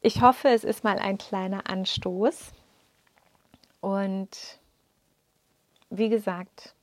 Ich 0.00 0.22
hoffe, 0.22 0.48
es 0.48 0.64
ist 0.64 0.84
mal 0.84 0.98
ein 0.98 1.18
kleiner 1.18 1.68
Anstoß 1.68 2.52
und 3.80 4.58
wie 5.90 6.08
gesagt, 6.08 6.74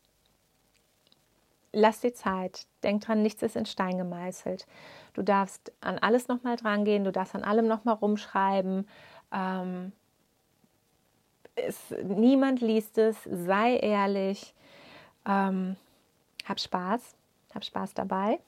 lass 1.72 2.02
dir 2.02 2.14
Zeit. 2.14 2.66
Denk 2.84 3.04
dran, 3.04 3.22
nichts 3.22 3.44
ist 3.44 3.56
in 3.56 3.66
Stein 3.66 3.98
gemeißelt. 3.98 4.66
Du 5.14 5.22
darfst 5.22 5.72
an 5.82 6.00
alles 6.00 6.28
nochmal 6.28 6.56
dran 6.56 6.86
gehen, 6.86 7.04
du 7.04 7.12
darfst 7.12 7.36
an 7.36 7.44
allem 7.44 7.68
nochmal 7.68 7.96
rumschreiben. 7.96 8.88
Ähm, 9.32 9.92
es, 11.56 11.94
niemand 12.04 12.62
liest 12.62 12.98
es, 12.98 13.18
sei 13.24 13.78
ehrlich, 13.78 14.54
ähm, 15.26 15.78
hab 16.46 16.60
Spaß, 16.60 17.16
hab 17.54 17.64
Spaß 17.64 17.94
dabei, 17.94 18.40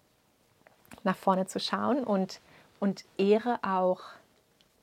nach 1.03 1.17
vorne 1.17 1.45
zu 1.45 1.59
schauen 1.59 2.03
und, 2.03 2.41
und 2.79 3.05
ehre 3.17 3.59
auch 3.63 4.01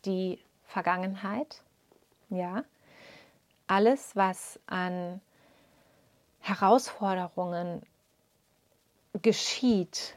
die 0.05 0.39
Vergangenheit. 0.65 1.63
Ja, 2.31 2.65
alles, 3.67 4.17
was 4.17 4.59
an 4.67 5.21
Herausforderungen 6.41 7.83
geschieht, 9.23 10.17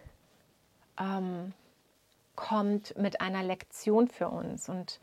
ähm, 1.00 1.54
kommt 2.36 2.98
mit 2.98 3.22
einer 3.22 3.44
Lektion 3.44 4.08
für 4.08 4.30
uns 4.30 4.70
und 4.70 5.00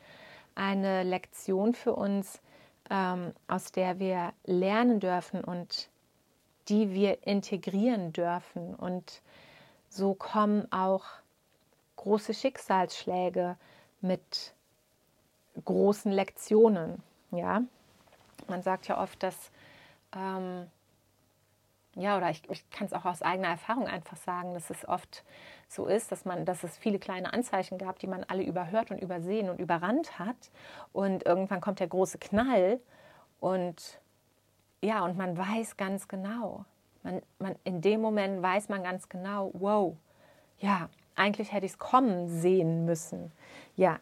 eine 0.55 1.03
Lektion 1.03 1.74
für 1.74 1.95
uns, 1.95 2.40
ähm, 2.90 3.32
aus 3.49 3.72
der 3.72 3.99
wir 3.99 4.32
lernen 4.45 5.01
dürfen 5.01 5.42
und 5.42 5.88
die 6.68 6.92
wir 6.92 7.26
integrieren 7.26 8.12
dürfen. 8.12 8.74
Und 8.74 9.20
so 9.95 10.14
kommen 10.14 10.70
auch 10.72 11.05
große 11.97 12.34
Schicksalsschläge 12.34 13.57
mit 14.01 14.55
großen 15.64 16.11
Lektionen. 16.11 17.03
Ja, 17.30 17.62
man 18.49 18.62
sagt 18.62 18.88
ja 18.88 19.01
oft, 19.01 19.22
dass 19.22 19.51
ähm, 20.14 20.66
ja, 21.97 22.16
oder 22.16 22.30
ich, 22.30 22.42
ich 22.51 22.68
kann 22.70 22.86
es 22.86 22.92
auch 22.92 23.05
aus 23.05 23.22
eigener 23.22 23.49
Erfahrung 23.49 23.86
einfach 23.86 24.16
sagen, 24.16 24.55
dass 24.55 24.68
es 24.70 24.86
oft 24.88 25.22
so 25.68 25.86
ist, 25.86 26.11
dass 26.11 26.24
man, 26.24 26.45
dass 26.45 26.64
es 26.64 26.76
viele 26.76 26.99
kleine 26.99 27.32
Anzeichen 27.32 27.78
gab, 27.78 28.01
die 28.01 28.09
man 28.09 28.24
alle 28.24 28.42
überhört 28.42 28.90
und 28.90 28.99
übersehen 29.01 29.49
und 29.49 29.61
überrannt 29.61 30.18
hat. 30.18 30.51
Und 30.92 31.24
irgendwann 31.24 31.61
kommt 31.61 31.78
der 31.78 31.86
große 31.86 32.18
Knall 32.18 32.80
und 33.38 34.01
ja, 34.82 35.05
und 35.05 35.16
man 35.16 35.38
weiß 35.38 35.76
ganz 35.76 36.09
genau. 36.09 36.64
Man, 37.05 37.22
man, 37.38 37.55
in 37.62 37.80
dem 37.80 38.00
Moment 38.00 38.42
weiß 38.42 38.68
man 38.68 38.82
ganz 38.82 39.09
genau, 39.09 39.50
wow, 39.55 39.96
ja, 40.59 40.88
eigentlich 41.14 41.52
hätte 41.52 41.66
ich 41.66 41.72
es 41.72 41.78
kommen 41.78 42.28
sehen 42.28 42.84
müssen. 42.84 43.30
Ja, 43.76 44.00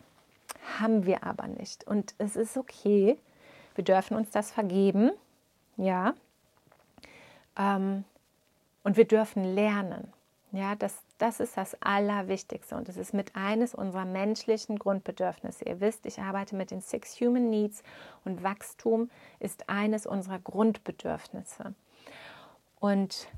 haben 0.79 1.05
wir 1.05 1.25
aber 1.25 1.47
nicht. 1.47 1.87
Und 1.87 2.15
es 2.19 2.37
ist 2.37 2.57
okay. 2.57 3.19
Wir 3.75 3.85
dürfen 3.85 4.17
uns 4.17 4.31
das 4.31 4.51
vergeben. 4.51 5.11
Ja, 5.77 6.15
ähm, 7.57 8.05
und 8.85 8.97
wir 8.97 9.07
dürfen 9.07 9.45
lernen. 9.45 10.13
Ja, 10.53 10.75
das, 10.75 10.99
das 11.17 11.41
ist 11.41 11.57
das 11.57 11.81
Allerwichtigste 11.81 12.77
und 12.77 12.89
es 12.89 12.99
ist 12.99 13.15
mit 13.15 13.35
eines 13.35 13.75
unserer 13.75 14.05
menschlichen 14.05 14.79
Grundbedürfnisse. 14.79 15.65
Ihr 15.65 15.81
wisst, 15.81 16.05
ich 16.05 16.19
arbeite 16.19 16.57
mit 16.57 16.71
den 16.71 16.83
Six 16.83 17.21
Human 17.21 17.49
Needs 17.49 17.83
und 18.25 18.43
Wachstum 18.43 19.11
ist 19.39 19.71
eines 19.71 20.05
unserer 20.05 20.39
Grundbedürfnisse. 20.39 21.75
Und, 22.83 23.29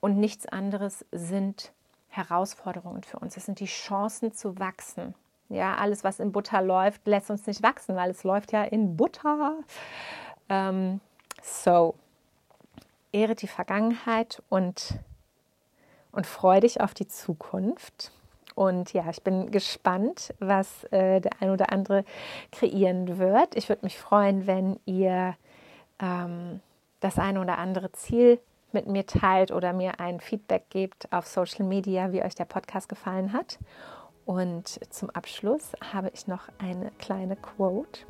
und 0.00 0.16
nichts 0.16 0.46
anderes 0.46 1.04
sind 1.10 1.72
Herausforderungen 2.06 3.02
für 3.02 3.18
uns. 3.18 3.36
Es 3.36 3.46
sind 3.46 3.58
die 3.58 3.66
Chancen 3.66 4.32
zu 4.32 4.60
wachsen. 4.60 5.16
Ja, 5.48 5.74
alles, 5.74 6.04
was 6.04 6.20
in 6.20 6.30
Butter 6.30 6.62
läuft, 6.62 7.04
lässt 7.08 7.30
uns 7.30 7.48
nicht 7.48 7.64
wachsen, 7.64 7.96
weil 7.96 8.10
es 8.10 8.22
läuft 8.22 8.52
ja 8.52 8.62
in 8.62 8.96
Butter. 8.96 9.58
Ähm, 10.48 11.00
so, 11.42 11.96
ehre 13.10 13.34
die 13.34 13.48
Vergangenheit 13.48 14.40
und, 14.48 15.00
und 16.12 16.28
freue 16.28 16.60
dich 16.60 16.80
auf 16.80 16.94
die 16.94 17.08
Zukunft. 17.08 18.12
Und 18.54 18.92
ja, 18.92 19.10
ich 19.10 19.24
bin 19.24 19.50
gespannt, 19.50 20.32
was 20.38 20.84
äh, 20.92 21.20
der 21.20 21.32
ein 21.40 21.50
oder 21.50 21.72
andere 21.72 22.04
kreieren 22.52 23.18
wird. 23.18 23.56
Ich 23.56 23.68
würde 23.68 23.84
mich 23.84 23.98
freuen, 23.98 24.46
wenn 24.46 24.78
ihr 24.86 25.34
ähm, 25.98 26.60
das 27.04 27.18
ein 27.18 27.36
oder 27.36 27.58
andere 27.58 27.92
Ziel 27.92 28.40
mit 28.72 28.86
mir 28.86 29.06
teilt 29.06 29.52
oder 29.52 29.72
mir 29.74 30.00
ein 30.00 30.20
Feedback 30.20 30.70
gebt 30.70 31.12
auf 31.12 31.26
Social 31.26 31.66
Media, 31.66 32.12
wie 32.12 32.22
euch 32.22 32.34
der 32.34 32.46
Podcast 32.46 32.88
gefallen 32.88 33.32
hat. 33.32 33.58
Und 34.24 34.80
zum 34.90 35.10
Abschluss 35.10 35.72
habe 35.92 36.10
ich 36.14 36.26
noch 36.26 36.48
eine 36.58 36.90
kleine 36.98 37.36
Quote. 37.36 38.00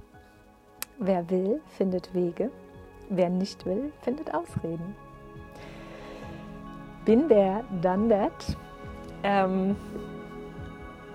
Wer 1.00 1.28
will, 1.28 1.60
findet 1.76 2.14
Wege. 2.14 2.50
Wer 3.10 3.30
nicht 3.30 3.66
will, 3.66 3.92
findet 4.02 4.32
Ausreden. 4.32 4.94
Bin 7.04 7.28
der, 7.28 7.64
done 7.82 8.08
that. 8.08 8.56
Ähm, 9.24 9.76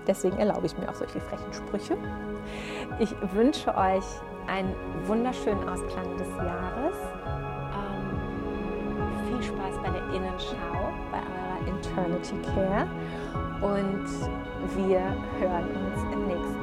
deswegen 0.06 0.36
erlaube 0.36 0.66
ich 0.66 0.76
mir 0.76 0.88
auch 0.88 0.94
solche 0.94 1.18
frechen 1.18 1.52
Sprüche. 1.52 1.96
Ich 2.98 3.10
wünsche 3.32 3.74
euch 3.74 4.04
einen 4.46 4.74
wunderschönen 5.06 5.66
Ausklang 5.66 6.18
des 6.18 6.28
Jahres. 6.36 7.09
Viel 9.40 9.48
Spaß 9.48 9.76
bei 9.82 9.88
der 9.88 10.02
Innenschau, 10.14 10.92
bei 11.10 11.18
eurer 11.18 11.78
Eternity 11.78 12.34
Care. 12.54 12.86
Und 13.62 14.06
wir 14.76 15.00
hören 15.38 15.68
uns 15.86 16.02
im 16.12 16.26
nächsten. 16.26 16.59